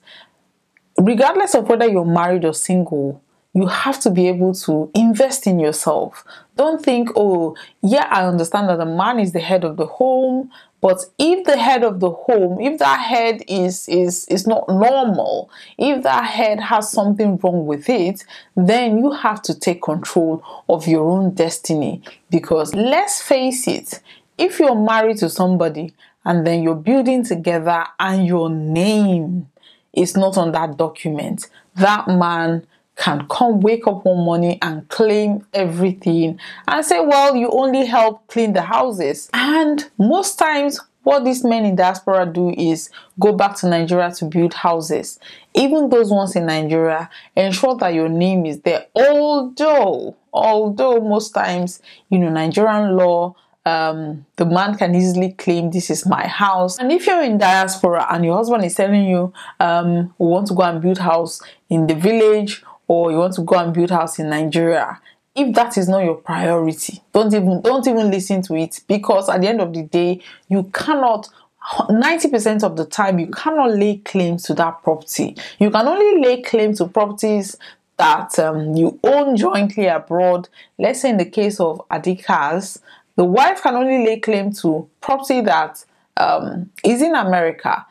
regardless 0.98 1.54
of 1.54 1.68
whether 1.68 1.88
you're 1.88 2.06
married 2.06 2.46
or 2.46 2.54
single, 2.54 3.22
you 3.54 3.68
have 3.68 4.00
to 4.02 4.10
be 4.10 4.28
able 4.28 4.54
to 4.54 4.92
invest 4.94 5.48
in 5.48 5.60
yourself. 5.60 6.26
Don't 6.58 6.84
think, 6.84 7.10
oh, 7.16 7.56
yeah, 7.82 8.08
I 8.12 8.26
understand 8.26 8.68
that 8.70 8.78
the 8.78 8.86
man 8.86 9.20
is 9.20 9.32
the 9.32 9.40
head 9.40 9.64
of 9.64 9.78
the 9.78 9.86
home, 9.86 10.52
but 10.82 11.06
if 11.18 11.46
the 11.46 11.58
head 11.58 11.84
of 11.84 12.00
the 12.00 12.12
home, 12.12 12.60
if 12.60 12.80
that 12.80 13.00
head 13.00 13.44
is 13.48 13.88
is 13.88 14.26
is 14.28 14.46
not 14.46 14.68
normal, 14.70 15.50
if 15.78 16.04
that 16.04 16.26
head 16.26 16.60
has 16.60 16.92
something 16.92 17.38
wrong 17.38 17.66
with 17.66 17.90
it, 17.90 18.24
then 18.56 19.00
you 19.00 19.12
have 19.12 19.42
to 19.44 19.58
take 19.58 19.82
control 19.82 20.44
of 20.70 20.86
your 20.86 21.10
own 21.10 21.34
destiny. 21.34 22.04
Because 22.30 22.76
let's 22.76 23.22
face 23.22 23.68
it, 23.68 24.02
if 24.38 24.60
you're 24.60 24.76
married 24.76 25.18
to 25.18 25.30
somebody 25.30 25.94
and 26.26 26.46
then 26.46 26.64
you're 26.64 26.76
building 26.76 27.24
together 27.24 27.86
and 28.00 28.26
your 28.26 28.50
name 28.50 29.48
is 29.94 30.18
not 30.18 30.38
on 30.38 30.52
that 30.52 30.78
document, 30.78 31.48
that 31.76 32.08
man 32.08 32.66
can 32.96 33.28
come 33.28 33.60
wake 33.60 33.88
up 33.88 34.06
one 34.06 34.24
morning 34.24 34.58
and 34.62 34.88
claim 34.90 35.46
everything 35.54 36.40
and 36.68 36.86
say, 36.86 37.00
Well, 37.00 37.36
you 37.36 37.50
only 37.50 37.86
help 37.86 38.28
clean 38.28 38.54
the 38.54 38.62
houses. 38.62 39.30
And 39.34 39.90
most 39.98 40.38
times, 40.40 40.80
what 41.04 41.24
these 41.24 41.44
men 41.44 41.66
in 41.66 41.76
diaspora 41.76 42.26
do 42.26 42.50
is 42.50 42.90
go 43.20 43.32
back 43.32 43.56
to 43.58 43.70
Nigeria 43.70 44.12
to 44.14 44.26
build 44.26 44.56
houses. 44.56 45.20
Even 45.54 45.90
those 45.90 46.10
ones 46.10 46.36
in 46.36 46.48
Nigeria, 46.48 47.10
ensure 47.36 47.76
that 47.78 47.94
your 47.94 48.10
name 48.10 48.46
is 48.46 48.62
there. 48.62 48.88
Although, 48.96 50.16
although 50.34 51.00
most 51.02 51.32
times, 51.32 51.80
you 52.10 52.18
know, 52.18 52.30
Nigerian 52.30 52.98
law 52.98 53.36
um, 53.66 54.26
the 54.36 54.46
man 54.46 54.78
can 54.78 54.94
easily 54.94 55.32
claim 55.34 55.72
this 55.72 55.90
is 55.90 56.06
my 56.06 56.28
house. 56.28 56.78
And 56.78 56.92
if 56.92 57.08
you're 57.08 57.24
in 57.24 57.38
diaspora 57.38 58.08
and 58.12 58.24
your 58.24 58.38
husband 58.38 58.64
is 58.64 58.76
telling 58.76 59.06
you, 59.06 59.34
um, 59.60 60.14
we 60.20 60.28
want 60.28 60.48
to 60.48 60.54
go 60.54 60.64
and 60.64 60.82
build 60.82 61.00
house 61.00 61.42
in 61.70 61.88
the 61.88 61.96
village 61.96 62.64
or 62.88 63.12
you 63.12 63.18
want 63.18 63.34
to 63.34 63.42
go 63.42 63.58
and 63.58 63.74
build 63.74 63.90
house 63.90 64.20
in 64.20 64.30
Nigeria, 64.30 65.00
if 65.36 65.54
that 65.56 65.78
is 65.78 65.90
not 65.90 66.04
your 66.04 66.16
priority, 66.16 67.02
don't 67.12 67.34
even 67.34 67.62
don't 67.62 67.86
even 67.88 68.10
listen 68.10 68.42
to 68.44 68.56
it 68.56 68.80
because 68.88 69.28
at 69.30 69.42
the 69.42 69.48
end 69.50 69.60
of 69.60 69.74
the 69.74 69.84
day, 69.84 70.22
you 70.48 70.64
cannot 70.74 71.28
90% 71.66 72.64
of 72.64 72.78
the 72.78 72.86
time 72.86 73.18
you 73.18 73.28
cannot 73.28 73.72
lay 73.72 73.98
claims 73.98 74.44
to 74.44 74.54
that 74.54 74.84
property. 74.84 75.36
You 75.60 75.72
can 75.72 75.88
only 75.88 76.22
lay 76.22 76.42
claim 76.44 76.76
to 76.76 76.88
properties 76.88 77.58
that 77.98 78.38
um, 78.40 78.76
you 78.76 79.00
own 79.04 79.36
jointly 79.36 79.88
abroad. 79.88 80.48
Let's 80.78 81.02
say 81.02 81.10
in 81.10 81.18
the 81.18 81.26
case 81.26 81.60
of 81.60 81.82
Adikas, 81.90 82.80
the 83.16 83.26
wife 83.26 83.62
can 83.62 83.76
only 83.76 84.06
lay 84.06 84.20
claim 84.20 84.52
to 84.54 84.90
property 85.02 85.42
that 85.42 85.84
um, 86.18 86.70
is 86.84 87.02
in 87.02 87.16
America. 87.16 87.86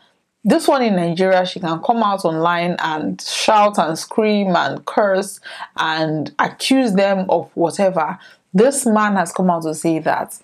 This 0.46 0.68
one 0.68 0.82
in 0.82 0.96
Nigeria, 0.96 1.46
she 1.46 1.60
can 1.60 1.80
come 1.80 2.02
out 2.02 2.24
online 2.24 2.76
and 2.78 3.20
shout 3.20 3.78
and 3.78 3.98
scream 3.98 4.54
and 4.54 4.84
curse 4.84 5.40
and 5.76 6.34
accuse 6.38 6.92
them 6.92 7.26
of 7.30 7.50
whatever. 7.54 8.18
This 8.52 8.84
man 8.84 9.16
has 9.16 9.32
come 9.32 9.50
out 9.50 9.62
to 9.62 9.74
say 9.74 10.00
that 10.00 10.38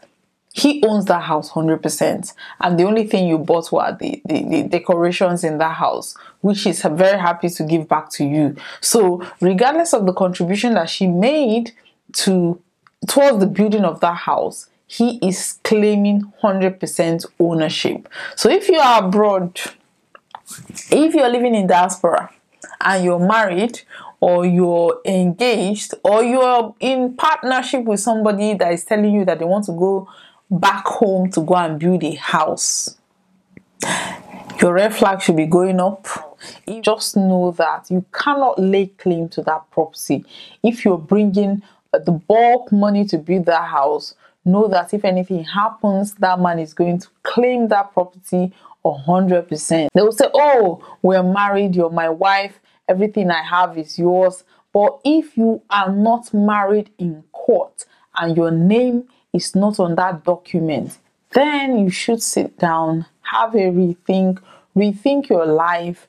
he 0.53 0.83
owns 0.85 1.05
that 1.05 1.23
house 1.23 1.51
100% 1.51 2.35
and 2.61 2.79
the 2.79 2.85
only 2.85 3.07
thing 3.07 3.29
you 3.29 3.39
bought 3.39 3.71
were 3.71 3.97
the, 4.01 4.21
the, 4.25 4.43
the, 4.49 4.63
decorations 4.65 5.45
in 5.45 5.59
that 5.59 5.77
house 5.77 6.17
which 6.41 6.63
he's 6.63 6.83
very 6.83 7.19
happy 7.19 7.49
to 7.49 7.63
give 7.63 7.89
back 7.89 8.11
to 8.11 8.25
you 8.25 8.57
so 8.81 9.25
regardless 9.41 9.95
of 9.95 10.07
the 10.07 10.13
contribution 10.13 10.75
that 10.75 10.91
she 10.91 11.07
made 11.07 11.71
to 12.13 12.61
towards 13.07 13.39
the 13.41 13.47
building 13.47 13.85
of 13.85 14.01
that 14.01 14.17
house 14.17 14.69
he 14.87 15.21
is 15.23 15.61
claiming 15.63 16.33
100% 16.43 17.25
ownership. 17.39 18.09
So 18.35 18.51
if 18.51 18.69
you 18.69 18.79
are 18.79 19.05
abroad 19.05 19.61
if 20.91 21.15
you're 21.15 21.29
living 21.29 21.55
in 21.55 21.69
diaspora 21.69 22.31
and 22.81 23.05
you're 23.05 23.21
married 23.21 23.83
or 24.19 24.45
you're 24.45 25.01
engaged 25.05 25.95
or 26.03 26.25
you're 26.25 26.75
in 26.81 27.15
partnership 27.15 27.85
with 27.85 28.01
somebody 28.01 28.55
that 28.55 28.73
is 28.73 28.85
telling 28.85 29.15
you 29.15 29.25
that 29.25 29.39
they 29.39 29.45
want 29.45 29.65
to 29.67 29.73
go 29.73 30.09
back 30.51 30.85
home 30.87 31.31
to 31.31 31.41
go 31.43 31.55
and 31.55 31.79
build 31.79 32.03
a 32.03 32.15
house 32.17 32.97
your 34.61 34.75
red 34.75 34.95
flag 34.95 35.23
should 35.23 35.37
be 35.37 35.47
going 35.47 35.81
up. 35.81 36.07
You 36.67 36.83
just 36.83 37.17
know 37.17 37.53
that 37.53 37.91
you 37.91 38.05
cannot 38.13 38.59
lay 38.59 38.89
claim 38.89 39.29
to 39.31 39.43
that 39.43 39.71
property 39.71 40.25
if 40.63 40.85
you're 40.85 40.99
bringing 40.99 41.63
the 41.93 42.13
bulk 42.13 42.71
money 42.73 43.05
to 43.07 43.19
build 43.19 43.47
that 43.47 43.69
house 43.69 44.15
know 44.45 44.69
that 44.69 44.95
if 44.95 45.05
anything 45.05 45.45
happens 45.45 46.15
that 46.15 46.41
man 46.41 46.59
is 46.59 46.73
going 46.73 46.99
to 46.99 47.09
claim 47.23 47.69
that 47.69 47.93
property 47.93 48.53
100%. 48.85 49.89
They 49.93 50.01
will 50.03 50.13
say, 50.13 50.27
Oh, 50.33 50.85
we're 51.03 51.23
married, 51.23 51.77
you're 51.77 51.91
my 51.91 52.09
wife, 52.09 52.61
everything 52.89 53.31
I 53.31 53.43
have 53.43 53.77
is 53.77 53.99
yours. 53.99 54.45
But 54.73 55.01
if 55.05 55.37
you 55.37 55.63
are 55.71 55.93
not 55.93 56.33
married 56.33 56.91
in 56.99 57.25
court 57.33 57.85
and 58.17 58.37
your 58.37 58.51
name 58.51 59.09
is 59.33 59.55
not 59.55 59.81
on 59.81 59.97
that 59.97 60.25
document, 60.25 60.99
then 61.33 61.79
you 61.79 61.91
should 61.91 62.23
sit 62.23 62.59
down, 62.59 63.07
have 63.23 63.55
a 63.55 63.71
rethink, 63.71 64.41
rethink 64.77 65.29
your 65.29 65.47
life. 65.47 66.07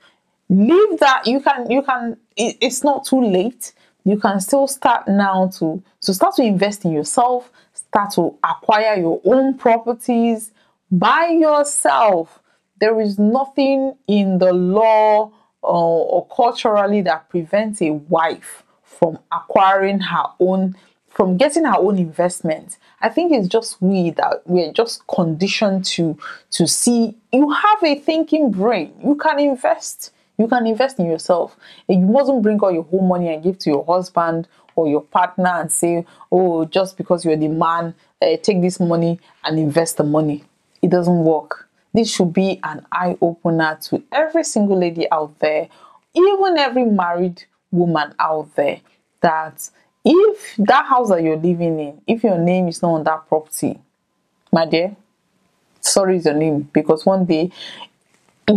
Leave 0.50 1.00
that. 1.00 1.26
You 1.26 1.40
can, 1.40 1.70
you 1.70 1.82
can, 1.82 2.18
it, 2.36 2.58
it's 2.62 2.84
not 2.84 3.06
too 3.06 3.24
late. 3.24 3.74
You 4.04 4.18
can 4.18 4.40
still 4.40 4.68
start 4.68 5.08
now 5.08 5.50
to, 5.60 5.82
to 6.02 6.14
start 6.14 6.36
to 6.36 6.44
invest 6.44 6.86
in 6.86 6.92
yourself, 6.92 7.52
start 7.74 8.12
to 8.16 8.36
acquire 8.44 8.96
your 8.96 9.22
own 9.26 9.58
properties 9.58 10.52
by 10.92 11.28
yourself 11.28 12.42
there 12.82 13.00
is 13.00 13.18
nothing 13.20 13.96
in 14.08 14.40
the 14.40 14.52
law 14.52 15.32
or, 15.62 16.06
or 16.12 16.28
culturally 16.36 17.02
that 17.04 17.30
prevents 17.30 17.82
a 17.82 17.92
wife 17.92 18.64
from 18.84 19.20
acquiring 19.32 20.00
her 20.00 20.26
own 20.40 20.76
from 21.08 21.36
getting 21.36 21.66
her 21.66 21.76
own 21.78 21.98
investment. 21.98 22.78
I 23.02 23.10
think 23.10 23.34
it's 23.34 23.50
just 23.50 23.82
we 23.82 24.12
that 24.12 24.42
we're 24.46 24.72
just 24.74 25.06
conditioned 25.08 25.86
to 25.86 26.18
to 26.52 26.68
see 26.68 27.16
you 27.32 27.52
have 27.52 27.84
a 27.84 27.96
thinking 28.00 28.52
brain. 28.52 28.94
You 29.04 29.16
can 29.16 29.40
invest. 29.40 30.12
You 30.42 30.48
can 30.48 30.66
invest 30.66 30.98
in 30.98 31.06
yourself. 31.06 31.56
You 31.88 32.00
mustn't 32.00 32.42
bring 32.42 32.60
all 32.62 32.72
your 32.72 32.82
whole 32.82 33.08
money 33.08 33.32
and 33.32 33.44
give 33.44 33.60
to 33.60 33.70
your 33.70 33.86
husband 33.86 34.48
or 34.76 34.88
your 34.88 35.02
partner 35.02 35.50
and 35.50 35.72
say, 35.72 36.04
"Oh, 36.32 36.66
just 36.66 36.98
because 36.98 37.24
you're 37.24 37.36
the 37.36 37.48
man, 37.48 37.94
uh, 38.20 38.38
take 38.42 38.60
this 38.60 38.80
money 38.80 39.20
and 39.44 39.60
invest 39.60 39.98
the 39.98 40.04
money." 40.04 40.44
It 40.82 40.90
doesn't 40.90 41.24
work. 41.24 41.70
This 41.94 42.10
should 42.10 42.34
be 42.34 42.60
an 42.64 42.88
eye 42.92 43.18
opener 43.22 43.78
to 43.84 44.02
every 44.12 44.44
single 44.44 44.78
lady 44.80 45.06
out 45.12 45.38
there, 45.38 45.68
even 46.16 46.58
every 46.58 46.86
married 46.86 47.44
woman 47.72 48.16
out 48.20 48.56
there, 48.56 48.80
that 49.22 49.70
if 50.04 50.56
that 50.58 50.86
house 50.88 51.10
that 51.10 51.22
you're 51.22 51.38
living 51.38 51.80
in, 51.80 52.02
if 52.08 52.24
your 52.24 52.40
name 52.40 52.68
is 52.68 52.82
not 52.82 52.94
on 52.94 53.04
that 53.04 53.28
property, 53.28 53.80
my 54.52 54.66
dear, 54.66 54.96
sorry 55.82 56.18
is 56.18 56.26
your 56.26 56.34
name 56.34 56.70
because 56.74 57.06
one 57.06 57.26
day 57.26 57.52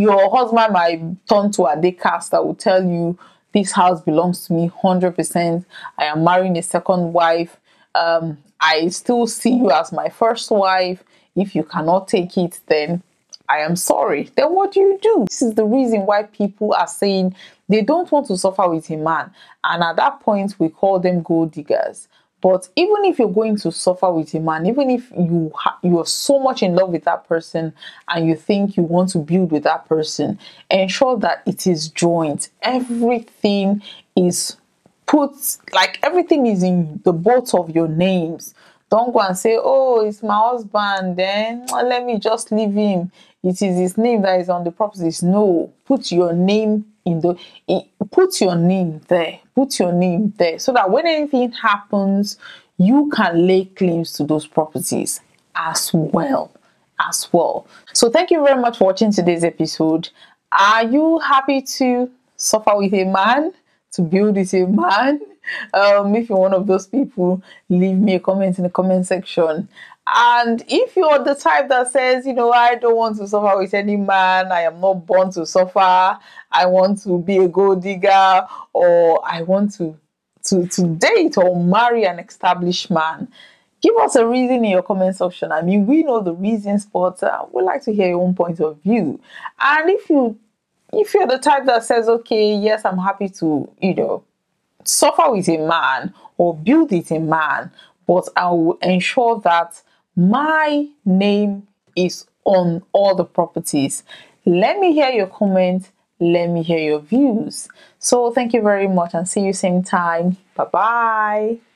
your 0.00 0.30
husband 0.30 0.72
might 0.72 1.28
turn 1.28 1.50
to 1.52 1.64
a 1.66 1.80
day 1.80 1.92
cast 1.92 2.30
that 2.30 2.44
will 2.44 2.54
tell 2.54 2.82
you 2.82 3.18
this 3.52 3.72
house 3.72 4.00
belongs 4.02 4.46
to 4.46 4.52
me 4.52 4.70
100%. 4.82 5.64
I 5.98 6.04
am 6.04 6.24
marrying 6.24 6.58
a 6.58 6.62
second 6.62 7.12
wife. 7.12 7.58
Um, 7.94 8.38
I 8.60 8.88
still 8.88 9.26
see 9.26 9.54
you 9.54 9.70
as 9.70 9.92
my 9.92 10.08
first 10.08 10.50
wife. 10.50 11.04
If 11.36 11.54
you 11.54 11.64
cannot 11.64 12.08
take 12.08 12.36
it, 12.36 12.60
then 12.66 13.02
I 13.48 13.58
am 13.58 13.76
sorry. 13.76 14.30
Then 14.36 14.52
what 14.52 14.72
do 14.72 14.80
you 14.80 14.98
do? 15.00 15.26
This 15.28 15.42
is 15.42 15.54
the 15.54 15.64
reason 15.64 16.06
why 16.06 16.24
people 16.24 16.72
are 16.74 16.86
saying 16.86 17.34
they 17.68 17.82
don't 17.82 18.10
want 18.10 18.26
to 18.28 18.38
suffer 18.38 18.68
with 18.68 18.90
a 18.90 18.96
man. 18.96 19.30
And 19.62 19.82
at 19.82 19.96
that 19.96 20.20
point, 20.20 20.54
we 20.58 20.68
call 20.68 20.98
them 20.98 21.22
gold 21.22 21.52
diggers. 21.52 22.08
But 22.44 22.68
even 22.76 23.06
if 23.06 23.18
you're 23.18 23.32
going 23.32 23.56
to 23.56 23.72
suffer 23.72 24.12
with 24.12 24.34
a 24.34 24.38
man, 24.38 24.66
even 24.66 24.90
if 24.90 25.10
you 25.12 25.50
ha- 25.54 25.78
you 25.82 25.98
are 25.98 26.04
so 26.04 26.38
much 26.38 26.62
in 26.62 26.74
love 26.74 26.90
with 26.90 27.04
that 27.04 27.26
person 27.26 27.72
and 28.06 28.28
you 28.28 28.36
think 28.36 28.76
you 28.76 28.82
want 28.82 29.08
to 29.12 29.18
build 29.18 29.50
with 29.50 29.62
that 29.62 29.88
person, 29.88 30.38
ensure 30.70 31.16
that 31.20 31.42
it 31.46 31.66
is 31.66 31.88
joint. 31.88 32.50
Everything 32.60 33.82
is 34.14 34.58
put 35.06 35.32
like 35.72 35.98
everything 36.02 36.44
is 36.44 36.62
in 36.62 37.00
the 37.04 37.14
both 37.14 37.54
of 37.54 37.70
your 37.70 37.88
names. 37.88 38.52
Don't 38.94 39.12
go 39.12 39.18
and 39.18 39.36
say, 39.36 39.58
"Oh, 39.60 40.06
it's 40.06 40.22
my 40.22 40.38
husband." 40.38 41.16
Then 41.16 41.66
let 41.72 42.04
me 42.04 42.20
just 42.20 42.52
leave 42.52 42.74
him. 42.74 43.10
It 43.42 43.60
is 43.60 43.76
his 43.76 43.98
name 43.98 44.22
that 44.22 44.40
is 44.40 44.48
on 44.48 44.62
the 44.62 44.70
properties. 44.70 45.20
No, 45.20 45.72
put 45.84 46.12
your 46.12 46.32
name 46.32 46.84
in 47.04 47.20
the 47.20 47.36
put 48.12 48.40
your 48.40 48.56
name 48.56 49.00
there 49.08 49.40
put 49.54 49.78
your 49.78 49.92
name 49.92 50.32
there 50.38 50.58
so 50.58 50.72
that 50.72 50.90
when 50.90 51.06
anything 51.06 51.50
happens 51.52 52.38
you 52.78 53.10
can 53.14 53.46
lay 53.46 53.64
claims 53.64 54.12
to 54.12 54.24
those 54.24 54.46
properties 54.46 55.20
as 55.56 55.92
well 55.92 56.50
as 57.08 57.28
well 57.32 57.66
so 57.92 58.08
thank 58.08 58.30
you 58.30 58.42
very 58.44 58.60
much 58.60 58.78
for 58.78 58.84
watching 58.84 59.12
today's 59.12 59.44
episode 59.44 60.08
are 60.52 60.84
you 60.84 61.18
happy 61.18 61.60
to 61.60 62.10
suffer 62.36 62.76
with 62.76 62.94
a 62.94 63.04
man 63.04 63.52
to 63.92 64.02
build 64.02 64.36
with 64.36 64.54
a 64.54 64.66
man 64.66 65.20
um, 65.72 66.14
if 66.14 66.28
you're 66.28 66.38
one 66.38 66.54
of 66.54 66.66
those 66.66 66.86
people 66.86 67.42
leave 67.68 67.96
me 67.98 68.14
a 68.14 68.20
comment 68.20 68.58
in 68.58 68.64
the 68.64 68.70
comment 68.70 69.06
section 69.06 69.68
and 70.06 70.62
if 70.68 70.96
you're 70.96 71.24
the 71.24 71.34
type 71.34 71.68
that 71.70 71.90
says, 71.90 72.26
you 72.26 72.34
know, 72.34 72.52
I 72.52 72.74
don't 72.74 72.96
want 72.96 73.16
to 73.18 73.26
suffer 73.26 73.56
with 73.58 73.72
any 73.72 73.96
man, 73.96 74.52
I 74.52 74.62
am 74.62 74.80
not 74.80 75.06
born 75.06 75.32
to 75.32 75.46
suffer, 75.46 75.78
I 75.80 76.66
want 76.66 77.02
to 77.04 77.18
be 77.18 77.38
a 77.38 77.48
gold 77.48 77.82
digger, 77.82 78.46
or 78.74 79.26
I 79.26 79.42
want 79.42 79.74
to 79.76 79.98
to, 80.44 80.66
to 80.66 80.86
date 80.86 81.38
or 81.38 81.62
marry 81.62 82.04
an 82.04 82.18
established 82.18 82.90
man, 82.90 83.28
give 83.80 83.96
us 83.96 84.14
a 84.14 84.26
reason 84.26 84.56
in 84.56 84.72
your 84.72 84.82
comment 84.82 85.16
section. 85.16 85.52
I 85.52 85.62
mean, 85.62 85.86
we 85.86 86.02
know 86.02 86.20
the 86.20 86.34
reasons, 86.34 86.84
but 86.84 87.22
uh, 87.22 87.46
we'd 87.50 87.62
like 87.62 87.82
to 87.84 87.94
hear 87.94 88.08
your 88.08 88.20
own 88.20 88.34
point 88.34 88.60
of 88.60 88.78
view. 88.82 89.18
And 89.58 89.88
if 89.88 90.10
you 90.10 90.38
if 90.92 91.14
you're 91.14 91.26
the 91.26 91.38
type 91.38 91.64
that 91.64 91.82
says, 91.82 92.08
okay, 92.08 92.54
yes, 92.54 92.84
I'm 92.84 92.98
happy 92.98 93.28
to, 93.30 93.68
you 93.80 93.94
know, 93.94 94.22
suffer 94.84 95.30
with 95.30 95.48
a 95.48 95.58
man 95.58 96.14
or 96.36 96.56
build 96.56 96.90
with 96.90 97.10
a 97.10 97.18
man, 97.20 97.70
but 98.06 98.28
I 98.36 98.50
will 98.50 98.78
ensure 98.82 99.40
that 99.40 99.80
my 100.16 100.88
name 101.04 101.66
is 101.96 102.26
on 102.44 102.82
all 102.92 103.14
the 103.14 103.24
properties. 103.24 104.02
Let 104.44 104.78
me 104.78 104.92
hear 104.92 105.10
your 105.10 105.26
comment. 105.26 105.90
Let 106.20 106.48
me 106.48 106.62
hear 106.62 106.78
your 106.78 107.00
views. 107.00 107.68
So 107.98 108.30
thank 108.30 108.52
you 108.52 108.62
very 108.62 108.88
much 108.88 109.14
and 109.14 109.28
see 109.28 109.40
you 109.40 109.52
same 109.52 109.82
time. 109.82 110.36
Bye 110.54 110.64
bye. 110.64 111.73